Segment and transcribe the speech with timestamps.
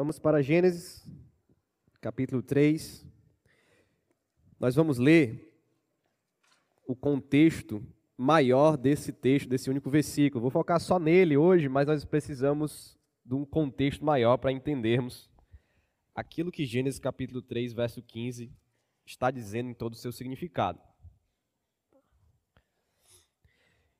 [0.00, 1.06] Vamos para Gênesis,
[2.00, 3.04] capítulo 3.
[4.58, 5.54] Nós vamos ler
[6.86, 7.86] o contexto
[8.16, 10.40] maior desse texto, desse único versículo.
[10.40, 15.30] Vou focar só nele hoje, mas nós precisamos de um contexto maior para entendermos
[16.14, 18.50] aquilo que Gênesis capítulo 3, verso 15
[19.04, 20.80] está dizendo em todo o seu significado.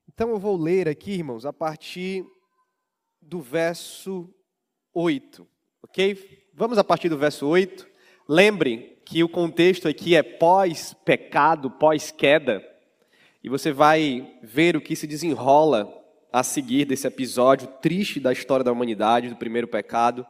[0.09, 2.25] Então eu vou ler aqui, irmãos, a partir
[3.21, 4.35] do verso
[4.95, 5.46] 8,
[5.82, 6.48] ok?
[6.54, 7.86] Vamos a partir do verso 8.
[8.29, 12.64] Lembre que o contexto aqui é pós-pecado, pós-queda,
[13.43, 15.93] e você vai ver o que se desenrola
[16.32, 20.26] a seguir desse episódio triste da história da humanidade, do primeiro pecado,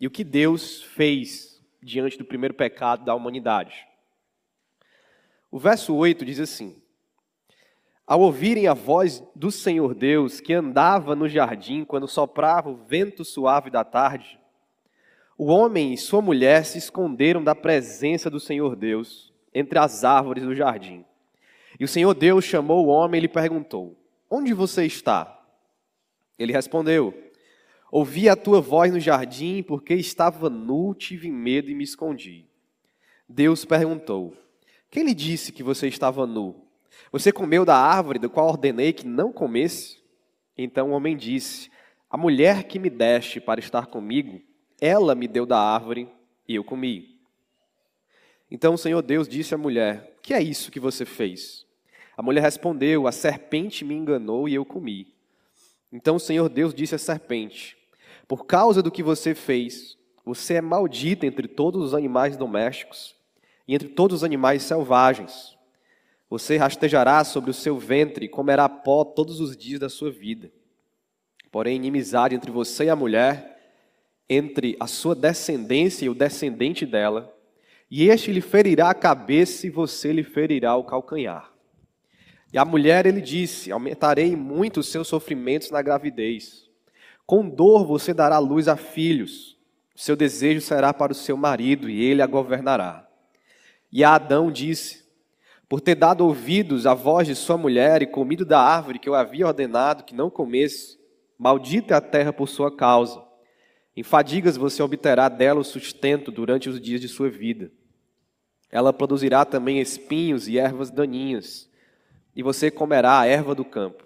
[0.00, 3.86] e o que Deus fez diante do primeiro pecado da humanidade.
[5.50, 6.80] O verso 8 diz assim:
[8.06, 13.24] ao ouvirem a voz do Senhor Deus, que andava no jardim quando soprava o vento
[13.24, 14.38] suave da tarde,
[15.38, 20.44] o homem e sua mulher se esconderam da presença do Senhor Deus entre as árvores
[20.44, 21.04] do jardim.
[21.78, 23.96] E o Senhor Deus chamou o homem e lhe perguntou:
[24.30, 25.44] Onde você está?
[26.38, 27.14] Ele respondeu:
[27.90, 32.46] Ouvi a tua voz no jardim, porque estava nu, tive medo e me escondi.
[33.28, 34.34] Deus perguntou:
[34.90, 36.66] Quem lhe disse que você estava nu?
[37.12, 39.98] Você comeu da árvore do qual ordenei que não comesse?
[40.56, 41.70] Então o homem disse:
[42.08, 44.40] A mulher que me deste para estar comigo,
[44.80, 46.08] ela me deu da árvore
[46.48, 47.16] e eu comi.
[48.50, 51.66] Então o Senhor Deus disse à mulher: Que é isso que você fez?
[52.16, 55.12] A mulher respondeu: A serpente me enganou e eu comi.
[55.92, 57.76] Então o Senhor Deus disse à serpente:
[58.28, 63.14] Por causa do que você fez, você é maldita entre todos os animais domésticos
[63.66, 65.56] e entre todos os animais selvagens.
[66.28, 70.50] Você rastejará sobre o seu ventre e comerá pó todos os dias da sua vida.
[71.52, 73.55] Porém, inimizade entre você e a mulher,
[74.28, 77.32] entre a sua descendência e o descendente dela,
[77.90, 81.52] e este lhe ferirá a cabeça e você lhe ferirá o calcanhar.
[82.52, 86.68] E a mulher ele disse: Aumentarei muito os seus sofrimentos na gravidez.
[87.24, 89.56] Com dor você dará luz a filhos.
[89.94, 93.08] Seu desejo será para o seu marido e ele a governará.
[93.90, 95.06] E a Adão disse:
[95.68, 99.16] por ter dado ouvidos à voz de sua mulher e comido da árvore que eu
[99.16, 100.96] havia ordenado que não comesse,
[101.36, 103.25] maldita é a terra por sua causa.
[103.96, 107.72] Em fadigas você obterá dela o sustento durante os dias de sua vida.
[108.70, 111.70] Ela produzirá também espinhos e ervas daninhas,
[112.34, 114.04] e você comerá a erva do campo.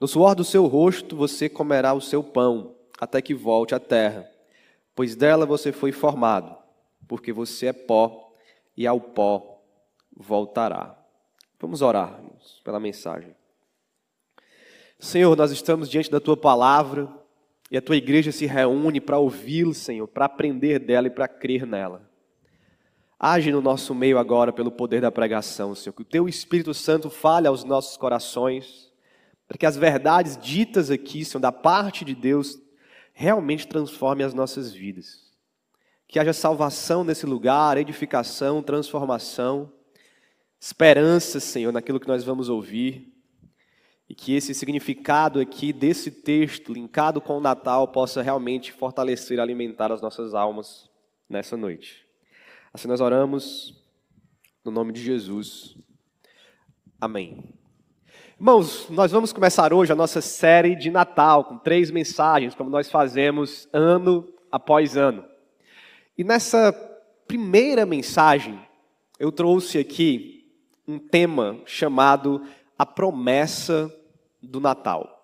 [0.00, 4.28] No suor do seu rosto você comerá o seu pão, até que volte à terra,
[4.92, 6.56] pois dela você foi formado,
[7.06, 8.32] porque você é pó,
[8.76, 9.62] e ao pó
[10.16, 10.98] voltará.
[11.60, 12.20] Vamos orar
[12.64, 13.36] pela mensagem.
[14.98, 17.21] Senhor, nós estamos diante da tua palavra
[17.72, 21.66] e a tua igreja se reúne para ouvi-lo, Senhor, para aprender dela e para crer
[21.66, 22.08] nela.
[23.18, 27.08] Age no nosso meio agora pelo poder da pregação, Senhor, que o teu Espírito Santo
[27.08, 28.92] fale aos nossos corações,
[29.48, 32.60] para que as verdades ditas aqui, Senhor, da parte de Deus,
[33.12, 35.32] realmente transformem as nossas vidas.
[36.06, 39.72] Que haja salvação nesse lugar, edificação, transformação
[40.62, 43.11] esperança, Senhor, naquilo que nós vamos ouvir.
[44.12, 49.40] E que esse significado aqui desse texto, linkado com o Natal, possa realmente fortalecer e
[49.40, 50.90] alimentar as nossas almas
[51.26, 52.06] nessa noite.
[52.74, 53.74] Assim nós oramos,
[54.62, 55.74] no nome de Jesus.
[57.00, 57.42] Amém.
[58.38, 62.90] Irmãos, nós vamos começar hoje a nossa série de Natal, com três mensagens, como nós
[62.90, 65.24] fazemos ano após ano.
[66.18, 66.70] E nessa
[67.26, 68.60] primeira mensagem,
[69.18, 70.52] eu trouxe aqui
[70.86, 72.42] um tema chamado
[72.78, 73.90] a promessa
[74.42, 75.22] do Natal.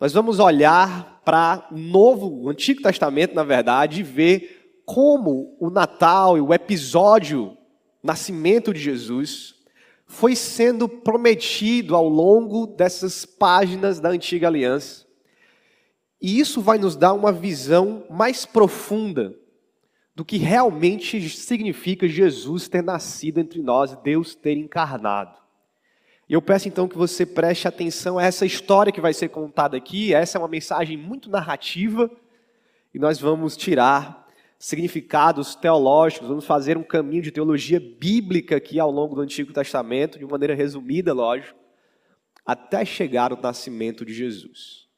[0.00, 5.70] Nós vamos olhar para o Novo, o Antigo Testamento, na verdade, e ver como o
[5.70, 7.56] Natal e o episódio
[8.02, 9.54] nascimento de Jesus
[10.06, 15.06] foi sendo prometido ao longo dessas páginas da Antiga Aliança.
[16.20, 19.34] E isso vai nos dar uma visão mais profunda
[20.14, 25.41] do que realmente significa Jesus ter nascido entre nós, Deus ter encarnado.
[26.32, 30.14] Eu peço então que você preste atenção a essa história que vai ser contada aqui.
[30.14, 32.10] Essa é uma mensagem muito narrativa
[32.94, 34.26] e nós vamos tirar
[34.58, 40.18] significados teológicos, vamos fazer um caminho de teologia bíblica aqui ao longo do Antigo Testamento,
[40.18, 41.58] de maneira resumida, lógico,
[42.46, 44.88] até chegar ao nascimento de Jesus.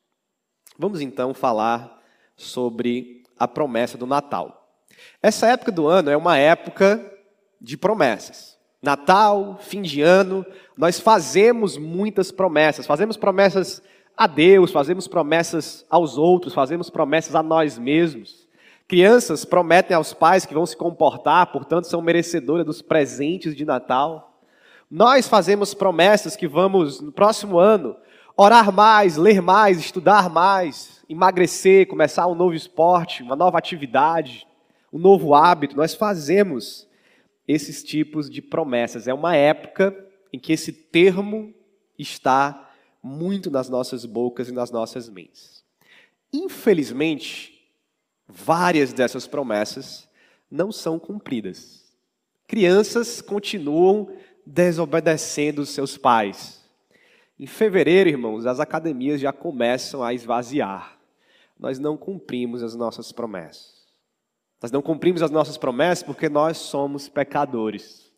[0.79, 2.01] Vamos então falar
[2.37, 4.79] sobre a promessa do Natal.
[5.21, 7.13] Essa época do ano é uma época
[7.61, 8.54] de promessas.
[8.85, 10.47] Natal, fim de ano,
[10.77, 12.87] nós fazemos muitas promessas.
[12.87, 13.83] Fazemos promessas
[14.17, 18.47] a Deus, fazemos promessas aos outros, fazemos promessas a nós mesmos.
[18.87, 24.39] Crianças prometem aos pais que vão se comportar, portanto, são merecedoras dos presentes de Natal.
[24.91, 27.97] Nós fazemos promessas que vamos, no próximo ano,
[28.37, 34.47] orar mais, ler mais, estudar mais, emagrecer, começar um novo esporte, uma nova atividade,
[34.93, 35.77] um novo hábito.
[35.77, 36.87] Nós fazemos
[37.47, 39.07] esses tipos de promessas.
[39.07, 39.95] É uma época
[40.33, 41.55] em que esse termo
[41.99, 45.63] está muito nas nossas bocas e nas nossas mentes.
[46.33, 47.69] Infelizmente,
[48.27, 50.09] várias dessas promessas
[50.51, 51.85] não são cumpridas.
[52.47, 54.11] Crianças continuam
[54.47, 56.63] desobedecendo seus pais.
[57.39, 60.99] Em fevereiro, irmãos, as academias já começam a esvaziar.
[61.59, 63.74] Nós não cumprimos as nossas promessas.
[64.63, 68.11] Nós não cumprimos as nossas promessas porque nós somos pecadores.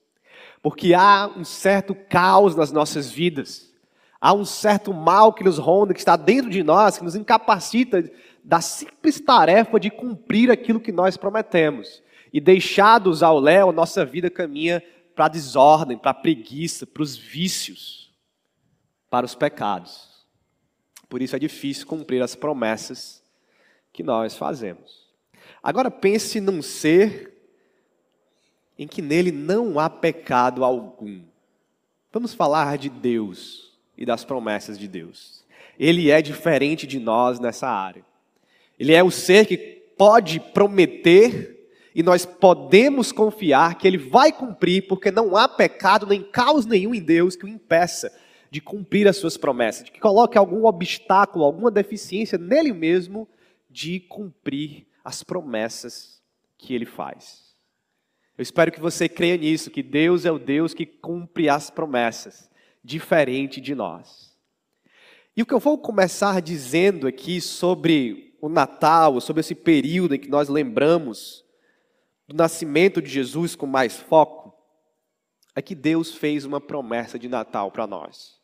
[0.62, 3.72] Porque há um certo caos nas nossas vidas.
[4.20, 8.10] Há um certo mal que nos ronda, que está dentro de nós, que nos incapacita
[8.42, 12.02] da simples tarefa de cumprir aquilo que nós prometemos.
[12.32, 14.82] E deixados ao léu, nossa vida caminha
[15.14, 18.12] para a desordem, para a preguiça, para os vícios,
[19.08, 20.26] para os pecados.
[21.08, 23.22] Por isso é difícil cumprir as promessas
[23.92, 25.05] que nós fazemos.
[25.62, 27.32] Agora pense num ser
[28.78, 31.20] em que nele não há pecado algum.
[32.12, 35.44] Vamos falar de Deus e das promessas de Deus.
[35.78, 38.04] Ele é diferente de nós nessa área.
[38.78, 39.56] Ele é o ser que
[39.96, 41.56] pode prometer
[41.94, 46.94] e nós podemos confiar que ele vai cumprir, porque não há pecado nem caos nenhum
[46.94, 48.12] em Deus que o impeça
[48.50, 53.26] de cumprir as suas promessas, de que coloque algum obstáculo, alguma deficiência nele mesmo
[53.70, 56.20] de cumprir as promessas
[56.58, 57.54] que ele faz.
[58.36, 62.50] Eu espero que você creia nisso, que Deus é o Deus que cumpre as promessas,
[62.82, 64.36] diferente de nós.
[65.36, 70.18] E o que eu vou começar dizendo aqui sobre o Natal, sobre esse período em
[70.18, 71.44] que nós lembramos
[72.26, 74.52] do nascimento de Jesus com mais foco,
[75.54, 78.40] é que Deus fez uma promessa de Natal para nós.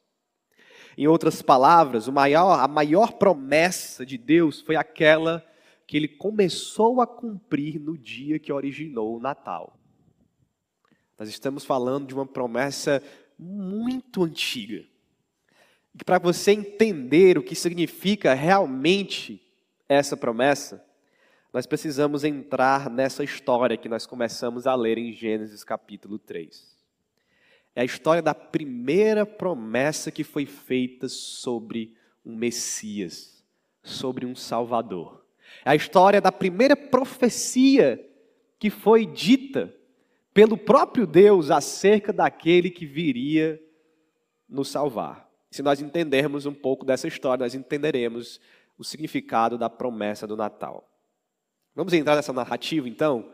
[0.96, 5.44] Em outras palavras, maior, a maior promessa de Deus foi aquela
[5.92, 9.78] que ele começou a cumprir no dia que originou o Natal.
[11.18, 13.02] Nós estamos falando de uma promessa
[13.38, 14.86] muito antiga.
[15.94, 19.38] E para você entender o que significa realmente
[19.86, 20.82] essa promessa,
[21.52, 26.74] nós precisamos entrar nessa história que nós começamos a ler em Gênesis capítulo 3.
[27.76, 33.44] É a história da primeira promessa que foi feita sobre um Messias,
[33.82, 35.21] sobre um Salvador.
[35.64, 38.04] A história da primeira profecia
[38.58, 39.74] que foi dita
[40.32, 43.60] pelo próprio Deus acerca daquele que viria
[44.48, 45.28] nos salvar.
[45.50, 48.40] Se nós entendermos um pouco dessa história, nós entenderemos
[48.78, 50.88] o significado da promessa do Natal.
[51.74, 53.32] Vamos entrar nessa narrativa então?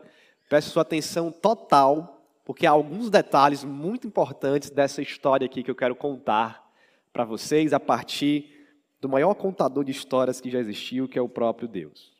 [0.49, 5.75] Peço sua atenção total, porque há alguns detalhes muito importantes dessa história aqui que eu
[5.75, 6.67] quero contar
[7.13, 8.67] para vocês a partir
[8.99, 12.18] do maior contador de histórias que já existiu, que é o próprio Deus.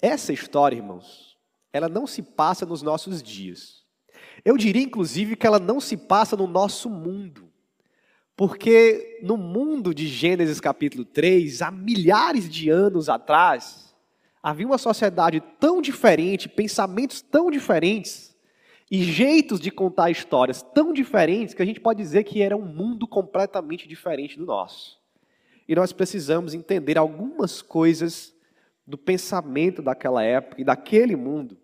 [0.00, 1.36] Essa história, irmãos,
[1.72, 3.84] ela não se passa nos nossos dias.
[4.44, 7.50] Eu diria, inclusive, que ela não se passa no nosso mundo.
[8.36, 13.94] Porque no mundo de Gênesis capítulo 3, há milhares de anos atrás,
[14.42, 18.36] havia uma sociedade tão diferente, pensamentos tão diferentes,
[18.90, 22.64] e jeitos de contar histórias tão diferentes, que a gente pode dizer que era um
[22.64, 25.00] mundo completamente diferente do nosso.
[25.66, 28.35] E nós precisamos entender algumas coisas
[28.86, 31.58] do pensamento daquela época e daquele mundo,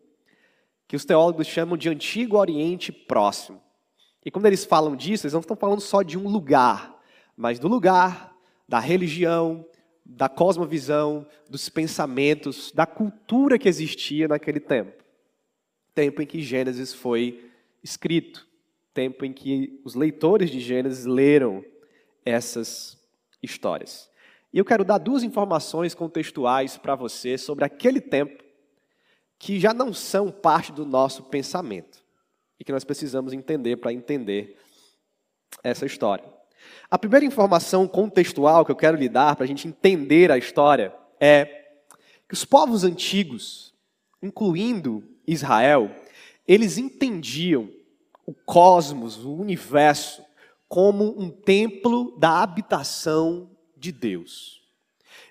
[0.88, 3.62] que os teólogos chamam de Antigo Oriente Próximo.
[4.24, 7.00] E quando eles falam disso, eles não estão falando só de um lugar,
[7.36, 8.36] mas do lugar,
[8.68, 9.64] da religião,
[10.04, 15.02] da cosmovisão, dos pensamentos, da cultura que existia naquele tempo.
[15.94, 17.50] Tempo em que Gênesis foi
[17.82, 18.46] escrito,
[18.92, 21.64] tempo em que os leitores de Gênesis leram
[22.24, 22.98] essas
[23.42, 24.10] histórias.
[24.52, 28.44] E eu quero dar duas informações contextuais para você sobre aquele tempo
[29.38, 32.04] que já não são parte do nosso pensamento
[32.60, 34.56] e que nós precisamos entender para entender
[35.64, 36.24] essa história.
[36.90, 40.94] A primeira informação contextual que eu quero lhe dar para a gente entender a história
[41.18, 41.44] é
[42.28, 43.74] que os povos antigos,
[44.22, 45.90] incluindo Israel,
[46.46, 47.70] eles entendiam
[48.26, 50.22] o cosmos, o universo,
[50.68, 53.50] como um templo da habitação
[53.82, 54.62] de Deus.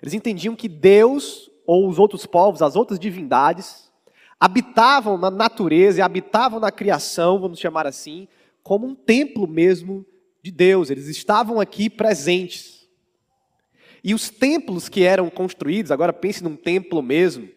[0.02, 3.90] Eles entendiam que Deus, ou os outros povos, as outras divindades,
[4.38, 8.28] habitavam na natureza e habitavam na criação, vamos chamar assim,
[8.62, 10.04] como um templo mesmo
[10.42, 10.90] de Deus.
[10.90, 12.86] Eles estavam aqui presentes.
[14.04, 17.48] E os templos que eram construídos, agora pense num templo mesmo,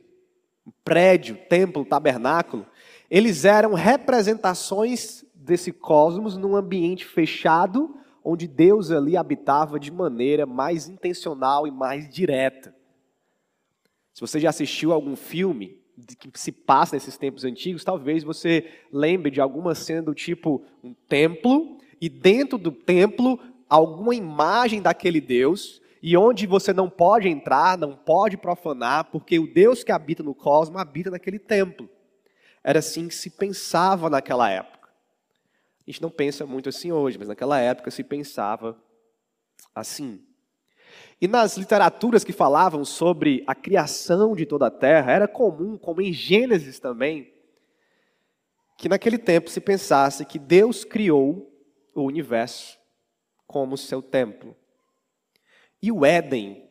[0.83, 2.65] prédio, templo, tabernáculo,
[3.09, 10.89] eles eram representações desse cosmos num ambiente fechado, onde Deus ali habitava de maneira mais
[10.89, 12.75] intencional e mais direta.
[14.11, 15.79] Se você já assistiu algum filme
[16.19, 20.93] que se passa nesses tempos antigos, talvez você lembre de alguma cena do tipo um
[21.07, 23.39] templo e dentro do templo
[23.69, 29.51] alguma imagem daquele Deus e onde você não pode entrar, não pode profanar, porque o
[29.51, 31.89] Deus que habita no cosmos habita naquele templo.
[32.63, 34.74] Era assim que se pensava naquela época.
[35.87, 38.75] A gente não pensa muito assim hoje, mas naquela época se pensava
[39.73, 40.25] assim.
[41.21, 46.01] E nas literaturas que falavam sobre a criação de toda a terra, era comum, como
[46.01, 47.33] em Gênesis também,
[48.77, 51.51] que naquele tempo se pensasse que Deus criou
[51.93, 52.77] o universo
[53.47, 54.55] como seu templo.
[55.81, 56.67] E o Éden,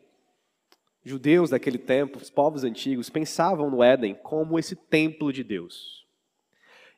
[1.03, 6.04] judeus daquele tempo, os povos antigos, pensavam no Éden como esse templo de Deus.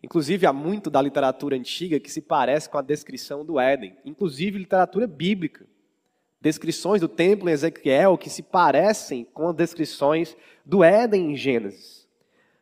[0.02, 4.60] Inclusive, há muito da literatura antiga que se parece com a descrição do Éden, inclusive
[4.60, 5.66] literatura bíblica.
[6.40, 12.08] Descrições do templo em Ezequiel que se parecem com as descrições do Éden em Gênesis.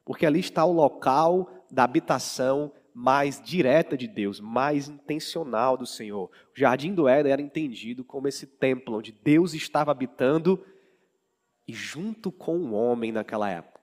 [0.06, 6.32] Porque ali está o local da habitação mais direta de Deus, mais intencional do Senhor.
[6.56, 10.66] O jardim do Éden era entendido como esse templo onde Deus estava habitando
[11.68, 13.75] e junto com o homem naquela época.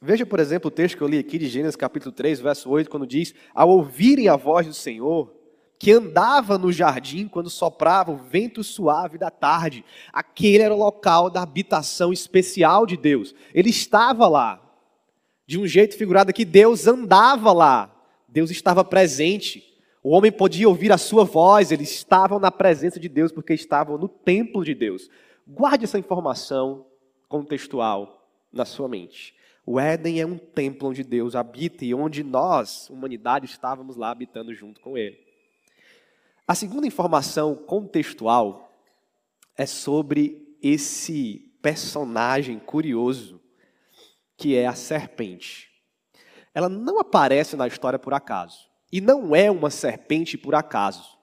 [0.00, 2.90] Veja, por exemplo, o texto que eu li aqui de Gênesis capítulo 3, verso 8,
[2.90, 5.32] quando diz: Ao ouvirem a voz do Senhor,
[5.78, 11.30] que andava no jardim quando soprava o vento suave da tarde, aquele era o local
[11.30, 13.34] da habitação especial de Deus.
[13.54, 14.64] Ele estava lá.
[15.46, 17.94] De um jeito figurado aqui, Deus andava lá.
[18.28, 19.64] Deus estava presente.
[20.02, 23.96] O homem podia ouvir a sua voz, eles estavam na presença de Deus porque estavam
[23.96, 25.08] no templo de Deus.
[25.46, 26.86] Guarde essa informação
[27.28, 29.37] contextual na sua mente.
[29.70, 34.54] O Éden é um templo onde Deus habita e onde nós, humanidade, estávamos lá habitando
[34.54, 35.18] junto com Ele.
[36.46, 38.72] A segunda informação contextual
[39.56, 43.40] é sobre esse personagem curioso
[44.36, 45.68] que é a serpente
[46.58, 48.68] ela não aparece na história por acaso.
[48.90, 51.16] E não é uma serpente por acaso.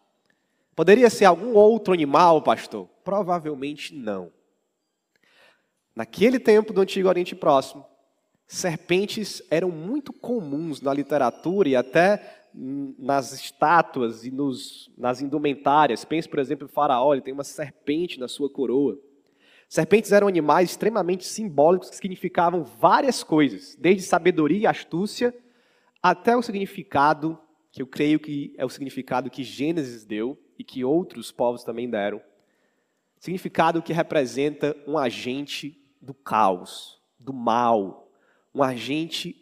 [0.73, 2.87] Poderia ser algum outro animal, pastor?
[3.03, 4.31] Provavelmente não.
[5.93, 7.85] Naquele tempo do Antigo Oriente Próximo,
[8.47, 16.05] serpentes eram muito comuns na literatura e até nas estátuas e nos, nas indumentárias.
[16.05, 18.97] Pense, por exemplo, em Faraó, ele tem uma serpente na sua coroa.
[19.67, 25.35] Serpentes eram animais extremamente simbólicos que significavam várias coisas, desde sabedoria e astúcia
[26.01, 27.37] até o significado
[27.71, 31.89] que eu creio que é o significado que Gênesis deu e que outros povos também
[31.89, 32.21] deram.
[33.19, 38.04] Significado que representa um agente do caos, do mal,
[38.55, 39.35] um agente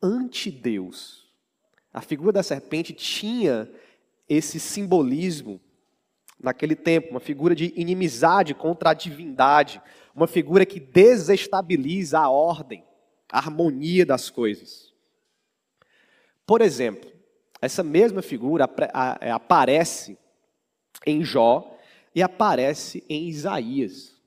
[0.00, 1.28] anti-Deus.
[1.92, 3.68] A figura da serpente tinha
[4.28, 5.60] esse simbolismo
[6.38, 9.82] naquele tempo, uma figura de inimizade contra a divindade,
[10.14, 12.84] uma figura que desestabiliza a ordem,
[13.28, 14.94] a harmonia das coisas.
[16.46, 17.10] Por exemplo,
[17.60, 18.68] essa mesma figura
[19.20, 20.16] é, aparece
[21.04, 21.76] em Jó
[22.14, 24.20] e aparece em Isaías.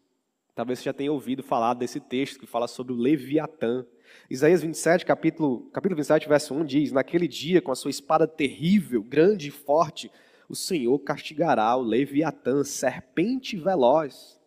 [0.54, 3.86] Talvez você já tenha ouvido falar desse texto que fala sobre o Leviatã.
[4.30, 9.04] Isaías 27, capítulo, capítulo 27, verso 1 diz: Naquele dia, com a sua espada terrível,
[9.04, 10.12] grande e forte,
[10.48, 14.40] o Senhor castigará o Leviatã, serpente veloz,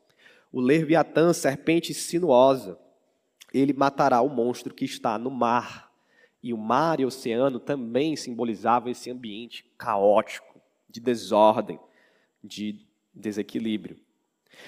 [0.53, 2.79] o Leviatã, serpente sinuosa.
[3.53, 5.93] Ele matará o monstro que está no mar.
[6.43, 11.79] E o mar e o oceano também simbolizavam esse ambiente caótico, de desordem,
[12.43, 13.99] de desequilíbrio.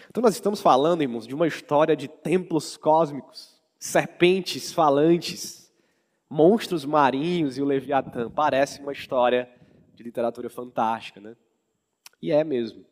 [0.08, 5.72] Então, nós estamos falando, irmãos, de uma história de templos cósmicos, serpentes falantes,
[6.28, 8.30] monstros marinhos e o Leviatã.
[8.30, 9.48] Parece uma história
[9.94, 11.36] de literatura fantástica, né?
[12.20, 12.84] E é mesmo.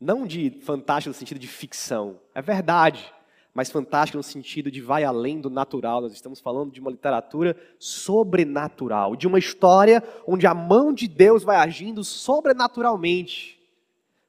[0.00, 3.12] Não de fantástico no sentido de ficção, é verdade,
[3.52, 6.00] mas fantástico no sentido de vai além do natural.
[6.00, 11.42] Nós estamos falando de uma literatura sobrenatural, de uma história onde a mão de Deus
[11.42, 13.58] vai agindo sobrenaturalmente,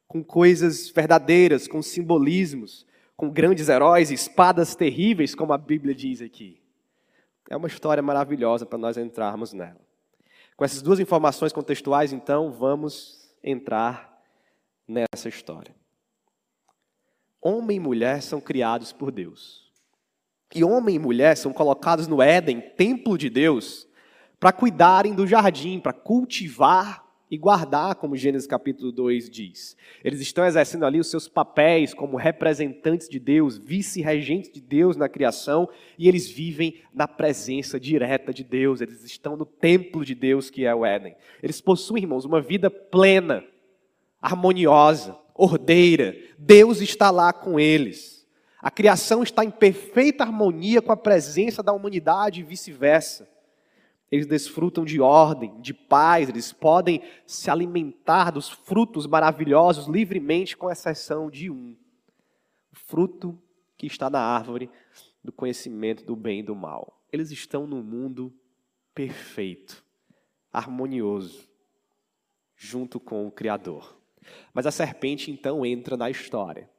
[0.08, 2.88] com coisas verdadeiras, com simbolismos,
[3.20, 6.58] com grandes heróis, espadas terríveis, como a Bíblia diz aqui.
[7.50, 9.82] É uma história maravilhosa para nós entrarmos nela.
[10.56, 14.18] Com essas duas informações contextuais, então, vamos entrar
[14.88, 15.76] nessa história.
[17.42, 19.70] Homem e mulher são criados por Deus.
[20.56, 23.86] E homem e mulher são colocados no Éden, templo de Deus,
[24.40, 29.78] para cuidarem do jardim, para cultivar e guardar, como Gênesis capítulo 2 diz.
[30.04, 35.08] Eles estão exercendo ali os seus papéis como representantes de Deus, vice-regentes de Deus na
[35.08, 40.50] criação, e eles vivem na presença direta de Deus, eles estão no templo de Deus
[40.50, 41.16] que é o Éden.
[41.44, 43.44] Eles possuem, irmãos, uma vida plena,
[44.22, 46.16] harmoniosa, ordeira.
[46.38, 48.28] Deus está lá com eles.
[48.62, 53.30] A criação está em perfeita harmonia com a presença da humanidade e vice-versa.
[54.12, 60.70] Eles desfrutam de ordem, de paz, eles podem se alimentar dos frutos maravilhosos livremente, com
[60.70, 61.78] exceção de um:
[62.72, 63.40] o fruto
[63.78, 64.70] que está na árvore
[65.24, 67.04] do conhecimento do bem e do mal.
[67.12, 68.34] Eles estão no mundo
[68.96, 69.84] perfeito,
[70.52, 71.48] harmonioso,
[72.56, 73.96] junto com o Criador.
[74.54, 76.70] Mas a serpente então entra na história.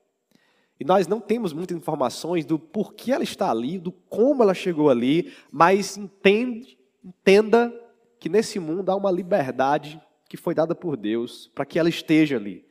[0.79, 4.89] E nós não temos muitas informações do porquê ela está ali, do como ela chegou
[4.89, 7.73] ali, mas entende Entenda
[8.19, 12.37] que nesse mundo há uma liberdade que foi dada por Deus para que ela esteja
[12.37, 12.67] ali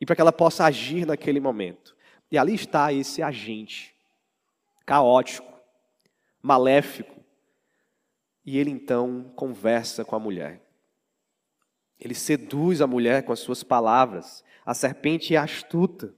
[0.00, 1.94] e para que ela possa agir naquele momento.
[2.30, 3.94] E ali está esse agente
[4.86, 5.52] caótico,
[6.42, 7.22] maléfico.
[8.44, 10.60] E ele então conversa com a mulher.
[11.98, 14.44] Ele seduz a mulher com as suas palavras.
[14.64, 16.14] A serpente é astuta.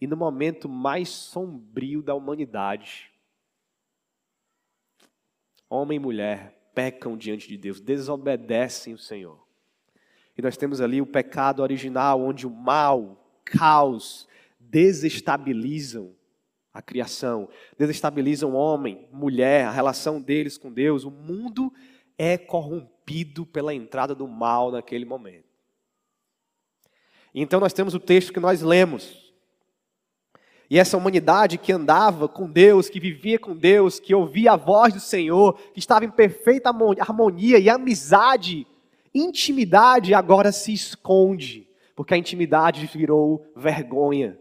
[0.00, 3.12] E no momento mais sombrio da humanidade,
[5.68, 9.38] homem e mulher pecam diante de Deus, desobedecem o Senhor.
[10.36, 14.26] E nós temos ali o pecado original, onde o mal, caos,
[14.58, 16.14] desestabilizam
[16.72, 21.04] a criação, desestabilizam o homem, mulher, a relação deles com Deus.
[21.04, 21.72] O mundo
[22.16, 25.48] é corrompido pela entrada do mal naquele momento.
[27.34, 29.29] Então nós temos o texto que nós lemos,
[30.70, 34.94] e essa humanidade que andava com Deus, que vivia com Deus, que ouvia a voz
[34.94, 38.64] do Senhor, que estava em perfeita harmonia e amizade,
[39.12, 44.38] intimidade agora se esconde, porque a intimidade virou vergonha.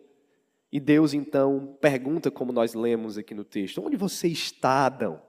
[0.72, 5.20] E Deus então pergunta, como nós lemos aqui no texto: Onde você está, Adão?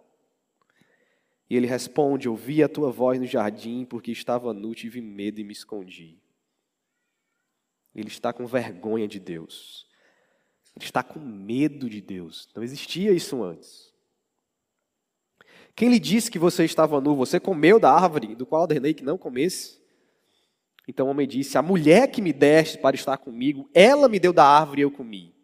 [1.49, 5.44] E ele responde: Ouvi a tua voz no jardim, porque estava nu, tive medo e
[5.44, 6.18] me escondi.
[7.94, 9.89] Ele está com vergonha de Deus.
[10.76, 12.48] Ele está com medo de Deus.
[12.54, 13.90] Não existia isso antes.
[15.74, 17.16] Quem lhe disse que você estava nu?
[17.16, 19.80] Você comeu da árvore do qual ordenei que não comesse?
[20.87, 24.33] Então o homem disse: A mulher que me deste para estar comigo, ela me deu
[24.33, 25.35] da árvore e eu comi.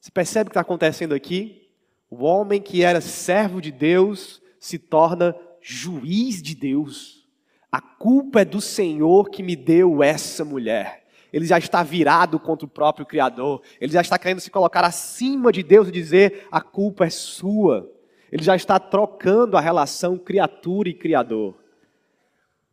[0.00, 1.68] Você percebe o que está acontecendo aqui?
[2.08, 7.26] O homem que era servo de Deus se torna juiz de Deus.
[7.70, 12.66] A culpa é do Senhor que me deu essa mulher ele já está virado contra
[12.66, 16.60] o próprio Criador, ele já está querendo se colocar acima de Deus e dizer: a
[16.60, 17.90] culpa é sua.
[18.30, 21.54] Ele já está trocando a relação criatura e Criador.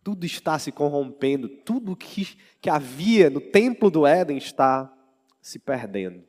[0.03, 4.91] Tudo está se corrompendo, tudo que, que havia no templo do Éden está
[5.41, 6.23] se perdendo.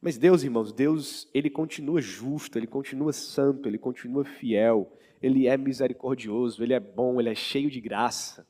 [0.00, 5.56] Mas Deus, irmãos, Deus, ele continua justo, ele continua santo, ele continua fiel, ele é
[5.56, 8.46] misericordioso, ele é bom, ele é cheio de graça.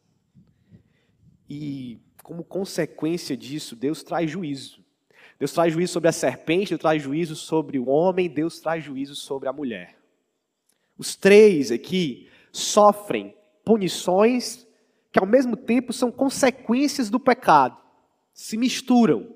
[1.49, 1.99] E
[2.29, 4.85] como consequência disso, Deus traz juízo.
[5.39, 9.17] Deus traz juízo sobre a serpente, Deus traz juízo sobre o homem, Deus traz juízo
[9.17, 9.97] sobre a mulher.
[10.99, 14.67] Os três aqui sofrem punições
[15.11, 17.79] que ao mesmo tempo são consequências do pecado,
[18.35, 19.35] se misturam.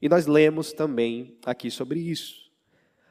[0.00, 2.48] E nós lemos também aqui sobre isso.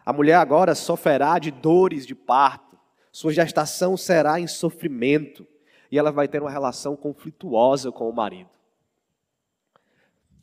[0.06, 2.80] A mulher agora sofrerá de dores de parto,
[3.12, 5.46] sua gestação será em sofrimento,
[5.92, 8.54] e ela vai ter uma relação conflituosa com o marido.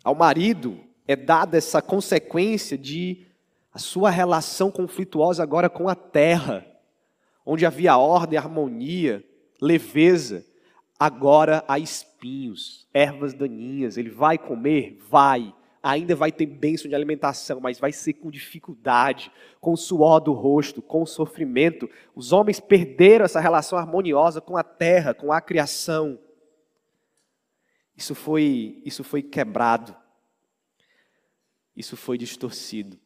[0.02, 3.26] Ao marido é dada essa consequência de
[3.72, 6.66] a sua relação conflituosa agora com a terra,
[7.44, 9.24] onde havia ordem, harmonia,
[9.60, 10.44] leveza,
[10.98, 13.96] agora há espinhos, ervas daninhas.
[13.96, 14.98] Ele vai comer?
[15.08, 15.54] Vai.
[15.82, 20.82] Ainda vai ter bênção de alimentação, mas vai ser com dificuldade, com suor do rosto,
[20.82, 21.88] com sofrimento.
[22.14, 26.18] Os homens perderam essa relação harmoniosa com a terra, com a criação.
[28.00, 29.94] Isso foi, isso foi quebrado.
[31.76, 32.98] Isso foi distorcido.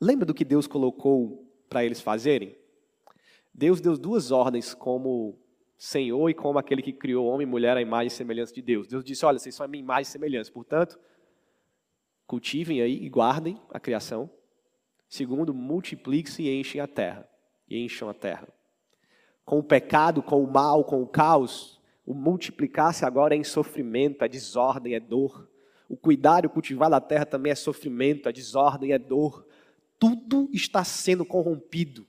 [0.00, 2.58] Lembra do que Deus colocou para eles fazerem?
[3.54, 5.38] Deus deu duas ordens como
[5.78, 8.88] Senhor e como aquele que criou homem e mulher à imagem e semelhança de Deus.
[8.88, 10.98] Deus disse: Olha, vocês são a minha imagem e semelhança, portanto,
[12.26, 14.28] cultivem aí e guardem a criação.
[15.08, 17.30] Segundo, multipliquem-se e enchem a terra.
[17.68, 18.48] E encham a terra.
[19.44, 24.24] Com o pecado, com o mal, com o caos, o multiplicar-se agora é em sofrimento,
[24.24, 25.48] é desordem, é dor.
[25.88, 29.46] O cuidar e o cultivar da terra também é sofrimento, é desordem, é dor.
[29.98, 32.06] Tudo está sendo corrompido.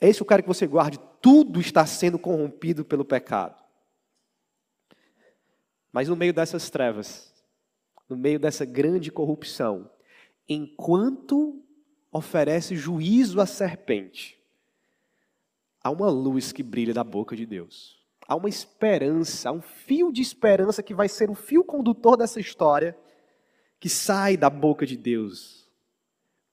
[0.00, 0.98] É isso que eu quero que você guarde.
[1.20, 3.62] Tudo está sendo corrompido pelo pecado.
[5.92, 7.34] Mas no meio dessas trevas,
[8.08, 9.90] no meio dessa grande corrupção,
[10.48, 11.64] enquanto
[12.12, 14.38] oferece juízo à serpente,
[15.82, 17.99] há uma luz que brilha da boca de Deus.
[18.30, 22.38] Há uma esperança, há um fio de esperança que vai ser o fio condutor dessa
[22.38, 22.96] história,
[23.80, 25.68] que sai da boca de Deus.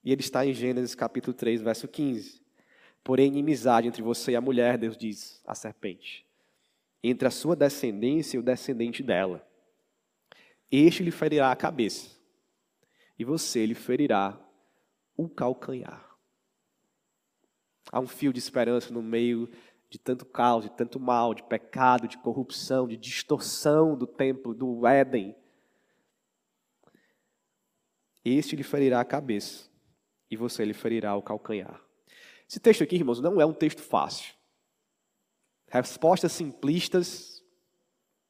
[0.02, 2.42] E ele está em Gênesis capítulo 3, verso 15.
[3.04, 6.26] Porém, inimizade entre você e a mulher, Deus diz à serpente,
[7.00, 9.46] entre a sua descendência e o descendente dela.
[10.72, 12.10] Este lhe ferirá a cabeça,
[13.16, 14.36] e você lhe ferirá
[15.16, 16.08] o calcanhar.
[17.92, 19.48] Há um fio de esperança no meio
[19.90, 24.86] de tanto caos, de tanto mal, de pecado, de corrupção, de distorção do templo, do
[24.86, 25.34] Éden.
[28.24, 29.70] Este lhe ferirá a cabeça
[30.30, 31.80] e você lhe ferirá o calcanhar.
[32.48, 34.34] Esse texto aqui, irmãos, não é um texto fácil.
[35.68, 37.42] Respostas simplistas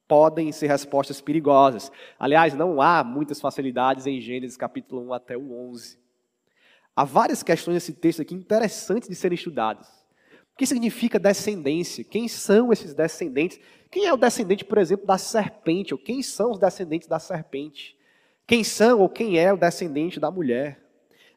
[0.07, 1.91] podem ser respostas perigosas.
[2.19, 5.99] Aliás, não há muitas facilidades em Gênesis capítulo 1 até o 11.
[6.97, 9.98] Há várias questões nesse texto aqui interessantes de serem estudadas.
[10.59, 12.03] Que significa descendência?
[12.03, 13.61] Quem são esses descendentes?
[13.89, 15.95] Quem é o descendente, por exemplo, da serpente?
[15.95, 17.97] Ou quem são os descendentes da serpente?
[18.45, 20.85] Quem são ou quem é o descendente da mulher?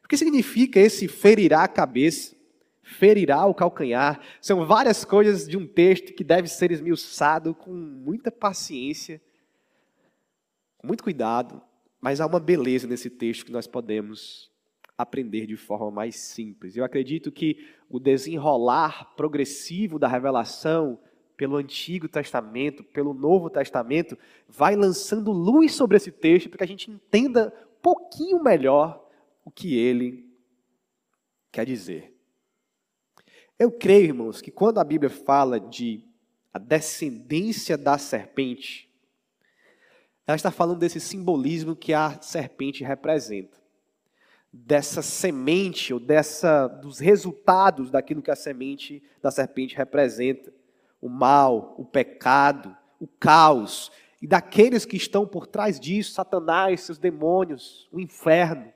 [0.04, 2.34] O que significa esse ferirá a cabeça?
[2.82, 4.20] Ferirá o calcanhar?
[4.40, 9.22] São várias coisas de um texto que deve ser esmiuçado com muita paciência,
[10.78, 11.62] com muito cuidado,
[12.00, 14.51] mas há uma beleza nesse texto que nós podemos
[14.96, 16.76] aprender de forma mais simples.
[16.76, 20.98] Eu acredito que o desenrolar progressivo da revelação
[21.36, 24.16] pelo Antigo Testamento, pelo Novo Testamento,
[24.48, 29.08] vai lançando luz sobre esse texto para que a gente entenda um pouquinho melhor
[29.44, 30.30] o que ele
[31.50, 32.16] quer dizer.
[33.58, 36.04] Eu creio, irmãos, que quando a Bíblia fala de
[36.52, 38.88] a descendência da serpente,
[40.26, 43.61] ela está falando desse simbolismo que a serpente representa
[44.52, 50.52] dessa semente ou dessa dos resultados daquilo que a semente da serpente representa,
[51.00, 53.90] o mal, o pecado, o caos
[54.22, 58.72] e daqueles que estão por trás disso, Satanás, seus demônios, o inferno.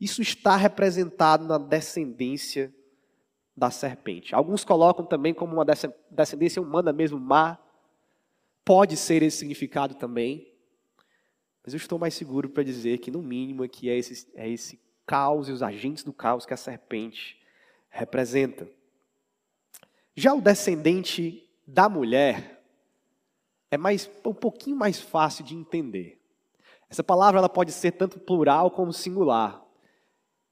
[0.00, 2.74] Isso está representado na descendência
[3.56, 4.34] da serpente.
[4.34, 5.64] Alguns colocam também como uma
[6.10, 7.58] descendência humana mesmo, má.
[8.64, 10.52] Pode ser esse significado também.
[11.64, 14.80] Mas eu estou mais seguro para dizer que, no mínimo, aqui é esse, é esse
[15.08, 17.40] caos e os agentes do caos que a serpente
[17.88, 18.68] representa.
[20.14, 22.62] Já o descendente da mulher
[23.70, 26.20] é mais um pouquinho mais fácil de entender.
[26.90, 29.64] Essa palavra ela pode ser tanto plural como singular.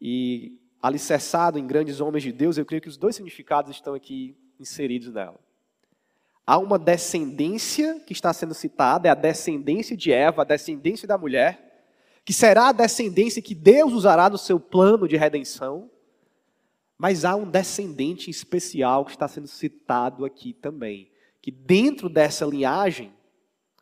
[0.00, 4.38] E alicerçado em grandes homens de Deus, eu creio que os dois significados estão aqui
[4.58, 5.38] inseridos nela.
[6.46, 11.18] Há uma descendência que está sendo citada, é a descendência de Eva, a descendência da
[11.18, 11.65] mulher,
[12.26, 15.88] que será a descendência que Deus usará no seu plano de redenção,
[16.98, 21.08] mas há um descendente especial que está sendo citado aqui também,
[21.40, 23.14] que dentro dessa linhagem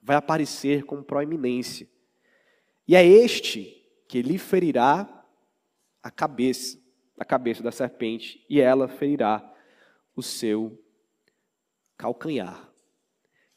[0.02, 1.88] vai aparecer com proeminência.
[2.86, 5.24] E é este que lhe ferirá
[6.02, 6.78] a cabeça,
[7.18, 9.42] a cabeça da serpente, e ela ferirá
[10.14, 10.78] o seu
[11.96, 12.70] calcanhar.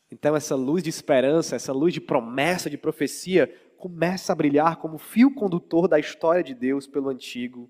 [0.09, 4.97] Então, essa luz de esperança, essa luz de promessa, de profecia, começa a brilhar como
[4.97, 7.69] fio condutor da história de Deus pelo Antigo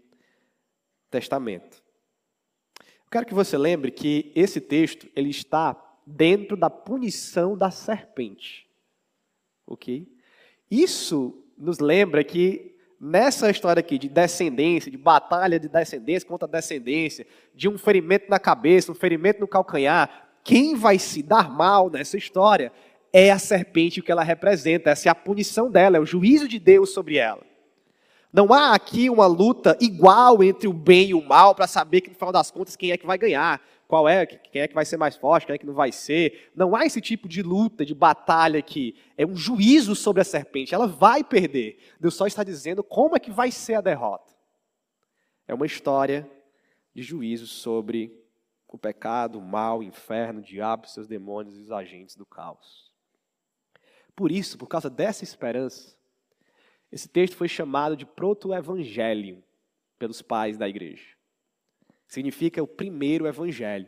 [1.12, 1.84] Testamento.
[2.80, 8.68] Eu quero que você lembre que esse texto ele está dentro da punição da serpente.
[9.66, 10.08] OK?
[10.72, 17.28] Isso nos lembra que nessa história aqui de descendência, de batalha de descendência contra descendência,
[17.54, 22.18] de um ferimento na cabeça, um ferimento no calcanhar, quem vai se dar mal nessa
[22.18, 22.72] história
[23.20, 26.48] é a serpente o que ela representa, essa é a punição dela, é o juízo
[26.48, 27.44] de Deus sobre ela.
[28.32, 32.10] Não há aqui uma luta igual entre o bem e o mal para saber que
[32.10, 34.86] no final das contas quem é que vai ganhar, qual é, quem é que vai
[34.86, 36.52] ser mais forte, quem é que não vai ser.
[36.56, 38.96] Não há esse tipo de luta, de batalha aqui.
[39.18, 41.80] É um juízo sobre a serpente, ela vai perder.
[42.00, 44.32] Deus só está dizendo como é que vai ser a derrota.
[45.48, 46.30] É uma história
[46.94, 48.16] de juízo sobre
[48.68, 52.87] o pecado, o mal, o inferno, o diabo, seus demônios e os agentes do caos.
[54.18, 55.96] Por isso, por causa dessa esperança,
[56.92, 59.44] esse texto foi chamado de proto-evangelho
[60.00, 61.16] pelos pais da igreja.
[62.08, 63.88] Significa o primeiro evangelho.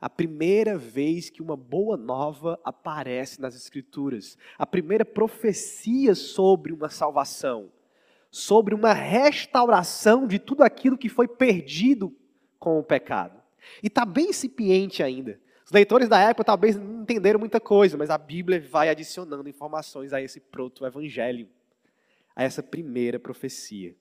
[0.00, 4.38] A primeira vez que uma boa nova aparece nas Escrituras.
[4.56, 7.72] A primeira profecia sobre uma salvação.
[8.30, 12.16] Sobre uma restauração de tudo aquilo que foi perdido
[12.60, 13.42] com o pecado.
[13.82, 15.40] E está bem incipiente ainda.
[15.64, 20.12] Os leitores da época talvez não entenderam muita coisa, mas a Bíblia vai adicionando informações
[20.12, 21.48] a esse proto-evangelho,
[22.36, 23.96] a essa primeira profecia.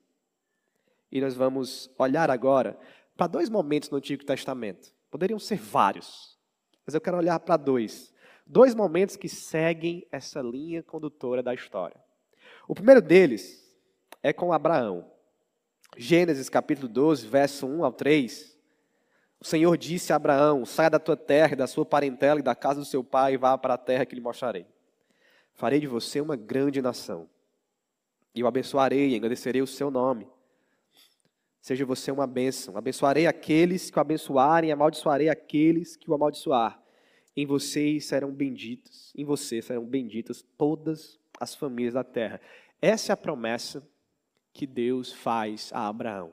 [1.11, 2.77] E nós vamos olhar agora
[3.15, 4.93] para dois momentos no Antigo Testamento.
[5.09, 6.37] Poderiam ser vários,
[6.85, 8.11] mas eu quero olhar para dois.
[8.45, 11.95] Dois momentos que seguem essa linha condutora da história.
[12.67, 13.63] O primeiro deles
[14.21, 15.09] é com Abraão.
[15.95, 18.52] Gênesis capítulo 12, verso 1 ao 3.
[19.43, 22.79] O Senhor disse a Abraão: Saia da tua terra, da sua parentela e da casa
[22.79, 24.65] do seu pai e vá para a terra que lhe mostrarei.
[25.53, 27.27] Farei de você uma grande nação.
[28.33, 30.29] E o abençoarei e engrandecerei o seu nome.
[31.61, 32.77] Seja você uma bênção.
[32.77, 36.81] Abençoarei aqueles que o abençoarem, e amaldiçoarei aqueles que o amaldiçoar.
[37.35, 42.39] Em vocês serão benditos, em você serão benditas todas as famílias da terra.
[42.81, 43.85] Essa é a promessa
[44.53, 46.31] que Deus faz a Abraão.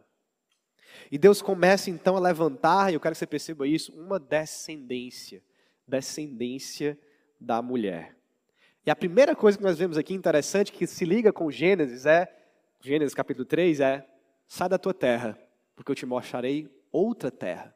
[1.11, 5.43] E Deus começa então a levantar, e eu quero que você perceba isso, uma descendência,
[5.87, 6.99] descendência
[7.41, 8.17] da mulher.
[8.87, 12.33] E a primeira coisa que nós vemos aqui interessante, que se liga com Gênesis, é,
[12.81, 14.07] Gênesis capítulo 3, é,
[14.47, 15.39] sai da tua terra,
[15.77, 17.75] porque eu te mostrarei outra terra.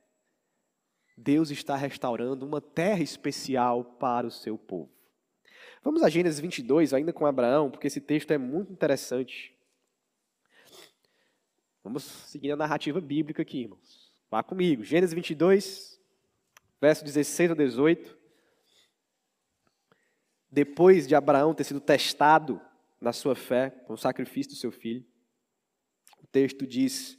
[1.17, 4.91] Deus está restaurando uma terra especial para o seu povo.
[5.83, 9.54] Vamos a Gênesis 22, ainda com Abraão, porque esse texto é muito interessante.
[11.85, 14.11] Vamos seguir a narrativa bíblica aqui, irmãos.
[14.31, 14.83] Vá comigo.
[14.83, 16.01] Gênesis 22,
[16.81, 18.19] verso 16 a 18.
[20.51, 22.59] Depois de Abraão ter sido testado
[22.99, 25.05] na sua fé com o sacrifício do seu filho,
[26.23, 27.19] o texto diz: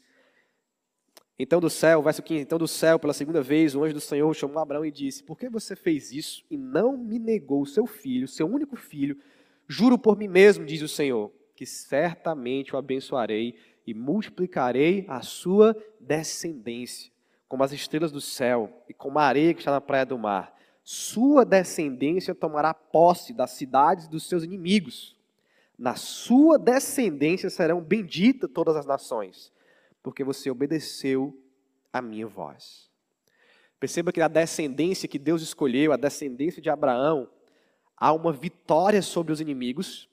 [1.37, 4.33] Então do céu, verso 15: Então do céu, pela segunda vez, o anjo do Senhor
[4.33, 7.85] chamou Abraão e disse: Por que você fez isso e não me negou o seu
[7.85, 9.15] filho, seu único filho?
[9.67, 15.75] Juro por mim mesmo, diz o Senhor, que certamente o abençoarei e multiplicarei a sua
[15.99, 17.11] descendência,
[17.47, 20.53] como as estrelas do céu e como a areia que está na praia do mar.
[20.83, 25.15] Sua descendência tomará posse das cidades dos seus inimigos.
[25.77, 29.51] Na sua descendência serão benditas todas as nações,
[30.01, 31.37] porque você obedeceu
[31.91, 32.89] a minha voz.
[33.79, 37.29] Perceba que a descendência que Deus escolheu, a descendência de Abraão,
[37.97, 40.09] há uma vitória sobre os inimigos,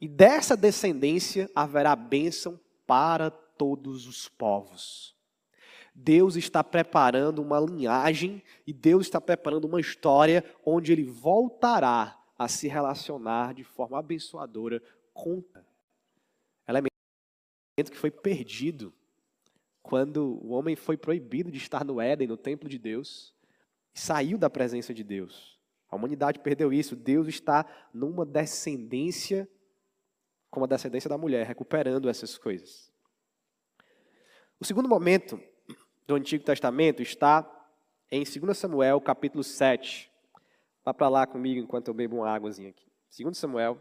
[0.00, 2.58] e dessa descendência haverá bênção
[2.90, 5.14] para todos os povos.
[5.94, 12.48] Deus está preparando uma linhagem e Deus está preparando uma história onde ele voltará a
[12.48, 14.82] se relacionar de forma abençoadora
[15.14, 15.40] com
[16.66, 16.90] elemento
[17.92, 18.92] que foi perdido
[19.80, 23.32] quando o homem foi proibido de estar no Éden, no templo de Deus,
[23.94, 25.56] e saiu da presença de Deus.
[25.88, 26.96] A humanidade perdeu isso.
[26.96, 29.48] Deus está numa descendência
[30.50, 32.92] como a descendência da mulher, recuperando essas coisas.
[34.58, 35.40] O segundo momento
[36.06, 37.48] do Antigo Testamento está
[38.10, 40.10] em 2 Samuel, capítulo 7.
[40.84, 42.90] Vá para lá comigo enquanto eu bebo uma águazinha aqui.
[43.16, 43.80] 2 Samuel,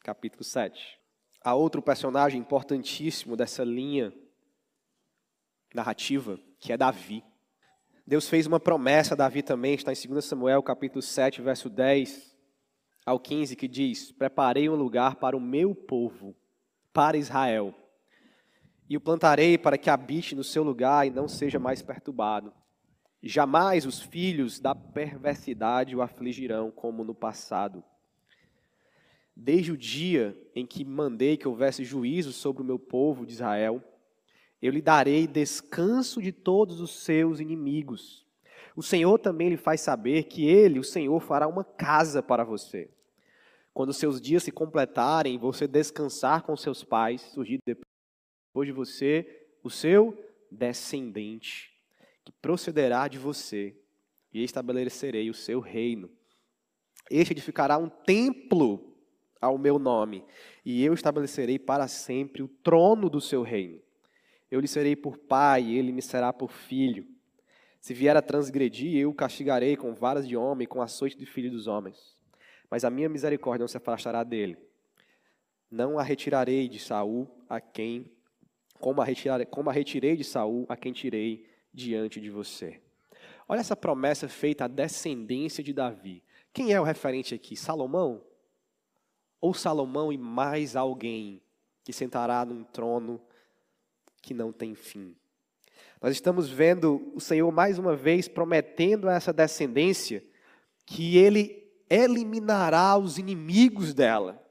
[0.00, 1.00] capítulo 7.
[1.42, 4.12] Há outro personagem importantíssimo dessa linha
[5.74, 7.24] narrativa, que é Davi.
[8.06, 12.35] Deus fez uma promessa a Davi também, está em 2 Samuel, capítulo 7, verso 10
[13.06, 16.34] ao 15, que diz: Preparei um lugar para o meu povo,
[16.92, 17.72] para Israel,
[18.88, 22.52] e o plantarei para que habite no seu lugar e não seja mais perturbado.
[23.22, 27.82] Jamais os filhos da perversidade o afligirão como no passado.
[29.34, 33.82] Desde o dia em que mandei que houvesse juízo sobre o meu povo de Israel,
[34.62, 38.26] eu lhe darei descanso de todos os seus inimigos.
[38.74, 42.90] O Senhor também lhe faz saber que ele, o Senhor, fará uma casa para você.
[43.76, 49.68] Quando seus dias se completarem, você descansar com seus pais, surgir depois de você o
[49.68, 50.18] seu
[50.50, 51.74] descendente,
[52.24, 53.76] que procederá de você,
[54.32, 56.10] e estabelecerei o seu reino.
[57.10, 58.96] Este edificará um templo
[59.42, 60.24] ao meu nome,
[60.64, 63.78] e eu estabelecerei para sempre o trono do seu reino.
[64.50, 67.06] Eu lhe serei por pai, e ele me será por filho.
[67.78, 71.50] Se vier a transgredir, eu o castigarei com varas de homem, com açoite de filho
[71.50, 72.15] dos homens
[72.70, 74.56] mas a minha misericórdia não se afastará dele.
[75.70, 78.16] Não a retirarei de Saul a quem
[78.78, 82.80] como a, retirarei, como a retirei de Saul a quem tirei diante de você.
[83.48, 86.22] Olha essa promessa feita à descendência de Davi.
[86.52, 87.56] Quem é o referente aqui?
[87.56, 88.22] Salomão?
[89.40, 91.42] Ou Salomão e mais alguém
[91.84, 93.20] que sentará num trono
[94.22, 95.16] que não tem fim?
[96.00, 100.24] Nós estamos vendo o Senhor mais uma vez prometendo a essa descendência
[100.84, 104.42] que ele eliminará os inimigos dela,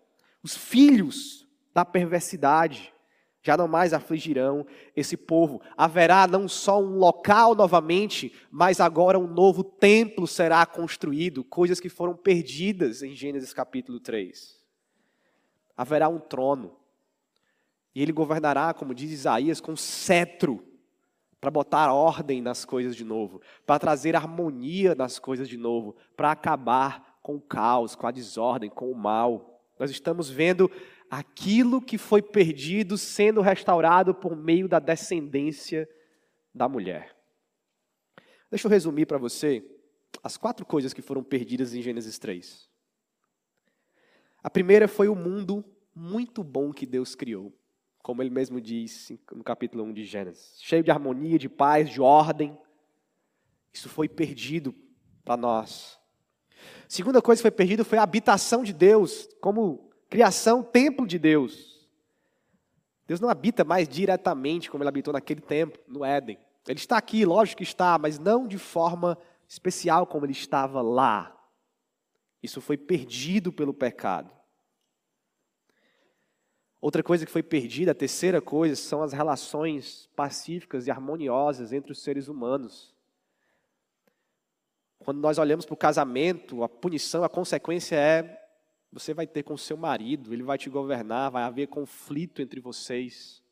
[0.42, 2.94] os filhos da perversidade.
[3.42, 5.62] já não mais afligirão esse povo.
[5.78, 11.88] Haverá não só um local novamente, mas agora um novo templo será construído, coisas que
[11.88, 14.60] foram perdidas em Gênesis capítulo 3.
[15.78, 16.76] Haverá um trono,
[17.94, 20.66] e ele governará, como diz Isaías, com cetro,
[21.40, 26.32] para botar ordem nas coisas de novo, para trazer harmonia nas coisas de novo, para
[26.32, 29.60] acabar com o caos, com a desordem, com o mal.
[29.80, 30.70] Nós estamos vendo
[31.10, 35.90] aquilo que foi perdido sendo restaurado por meio da descendência
[36.54, 37.18] da mulher.
[38.48, 39.68] Deixa eu resumir para você
[40.24, 42.70] as quatro coisas que foram perdidas em Gênesis 3.
[44.44, 47.52] A primeira foi o mundo muito bom que Deus criou,
[48.04, 52.00] como ele mesmo diz no capítulo 1 de Gênesis, cheio de harmonia, de paz, de
[52.00, 52.56] ordem.
[53.74, 54.76] Isso foi perdido
[55.24, 56.05] para nós.
[56.88, 61.76] Segunda coisa que foi perdida foi a habitação de Deus, como Criação, templo de Deus.
[63.08, 66.40] Deus não habita mais diretamente como ele habitou naquele tempo, no Éden.
[66.68, 71.36] Ele está aqui, lógico que está, mas não de forma especial como ele estava lá.
[72.42, 74.32] Isso foi perdido pelo pecado.
[76.80, 81.92] Outra coisa que foi perdida, a terceira coisa, são as relações pacíficas e harmoniosas entre
[81.92, 82.95] os seres humanos.
[85.06, 88.42] Quando nós olhamos para o casamento, a punição, a consequência é
[88.92, 93.44] você vai ter com seu marido, ele vai te governar, vai haver conflito entre vocês.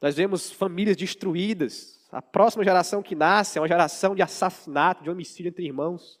[0.00, 2.04] Nós vemos famílias destruídas.
[2.10, 6.20] A próxima geração que nasce é uma geração de assassinato, de homicídio entre irmãos.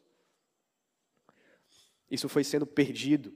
[2.08, 3.34] Isso foi sendo perdido.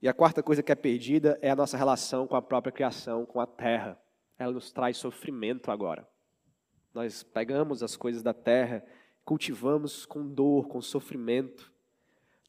[0.00, 3.26] E a quarta coisa que é perdida é a nossa relação com a própria criação,
[3.26, 4.00] com a terra.
[4.38, 6.06] Ela nos traz sofrimento agora.
[6.94, 8.84] Nós pegamos as coisas da terra,
[9.30, 11.72] cultivamos com dor, com sofrimento.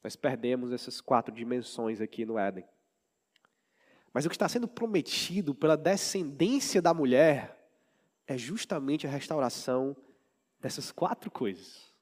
[0.02, 2.64] Nós perdemos essas quatro dimensões aqui no Éden.
[4.12, 7.56] Mas o que está sendo prometido pela descendência da mulher
[8.26, 9.96] é justamente a restauração
[10.60, 11.92] dessas quatro coisas.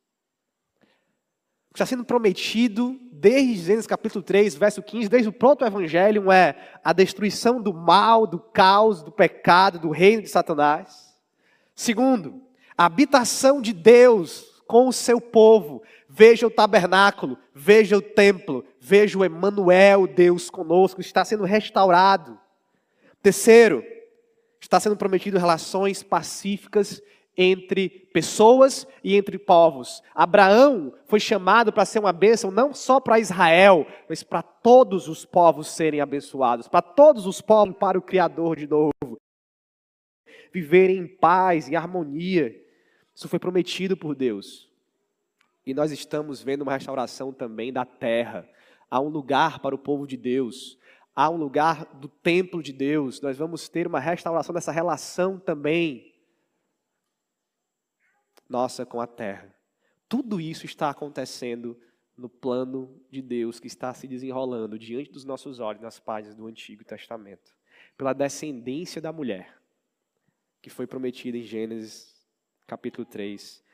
[1.69, 6.33] O que está sendo prometido desde Gênesis capítulo 3, verso 15, desde o próprio Evangelho,
[6.33, 11.15] é a destruição do mal, do caos, do pecado, do reino de Satanás.
[11.75, 12.43] Segundo,
[12.79, 19.17] a habitação de Deus com o seu povo, Veja o tabernáculo, veja o templo, veja
[19.17, 22.37] o Emanuel, Deus conosco, está sendo restaurado.
[23.23, 23.85] Terceiro,
[24.61, 27.01] está sendo prometido relações pacíficas
[27.37, 30.03] entre pessoas e entre povos.
[30.13, 35.25] Abraão foi chamado para ser uma bênção não só para Israel, mas para todos os
[35.25, 39.17] povos serem abençoados, para todos os povos, para o Criador de novo.
[40.53, 42.53] Viverem em paz, em harmonia.
[43.21, 44.67] Isso foi prometido por Deus.
[45.67, 48.49] E nós estamos vendo uma restauração também da terra.
[48.91, 50.79] Há um lugar para o povo de Deus.
[51.15, 53.21] Há um lugar do templo de Deus.
[53.21, 56.15] Nós vamos ter uma restauração dessa relação também.
[58.49, 59.55] Nossa, com a terra.
[60.09, 61.79] Tudo isso está acontecendo
[62.17, 66.47] no plano de Deus que está se desenrolando diante dos nossos olhos nas páginas do
[66.47, 67.55] Antigo Testamento.
[67.99, 69.61] Pela descendência da mulher,
[70.63, 72.10] que foi prometida em Gênesis
[72.71, 73.65] capítulo 3,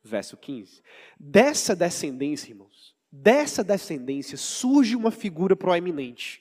[0.00, 0.80] verso 15.
[1.18, 6.40] Dessa descendência, irmãos, dessa descendência surge uma figura proeminente,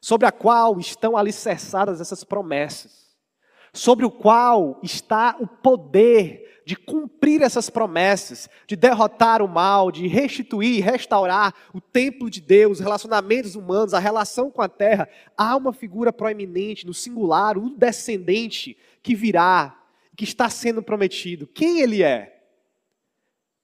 [0.00, 3.16] sobre a qual estão alicerçadas essas promessas,
[3.72, 10.08] sobre o qual está o poder de cumprir essas promessas, de derrotar o mal, de
[10.08, 15.08] restituir, restaurar o templo de Deus, os relacionamentos humanos, a relação com a terra.
[15.36, 19.77] Há uma figura proeminente, no singular, o descendente que virá,
[20.18, 21.46] que está sendo prometido.
[21.46, 22.44] Quem ele é?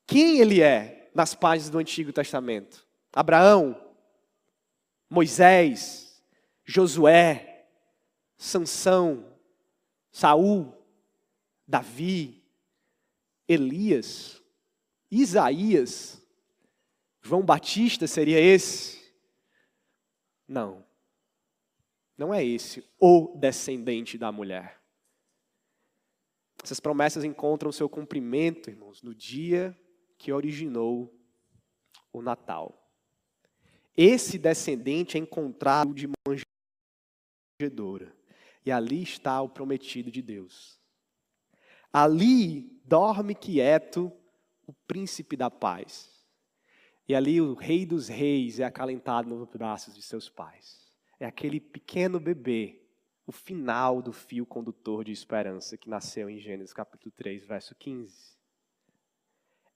[0.07, 2.87] quem ele é nas páginas do Antigo Testamento.
[3.13, 3.93] Abraão,
[5.11, 6.23] Moisés,
[6.65, 7.67] Josué,
[8.37, 9.27] Sansão,
[10.13, 10.73] Saul,
[11.67, 12.41] Davi,
[13.49, 14.41] Elias,
[15.11, 16.23] Isaías,
[17.21, 19.13] João Batista seria esse?
[20.47, 20.85] Não.
[22.17, 24.84] Não é esse o descendente da mulher.
[26.65, 29.79] Essas promessas encontram seu cumprimento, irmãos, no dia
[30.17, 31.15] que originou
[32.11, 32.91] o Natal.
[33.95, 36.09] Esse descendente é encontrado de
[37.61, 38.17] manjedoura.
[38.65, 40.81] E ali está o prometido de Deus.
[41.93, 44.11] Ali dorme quieto
[44.67, 46.25] o príncipe da paz.
[47.07, 50.91] E ali o rei dos reis é acalentado nos braços de seus pais.
[51.21, 52.84] É aquele pequeno bebê,
[53.27, 58.35] o final do fio condutor de esperança que nasceu em Gênesis capítulo 3, verso 15.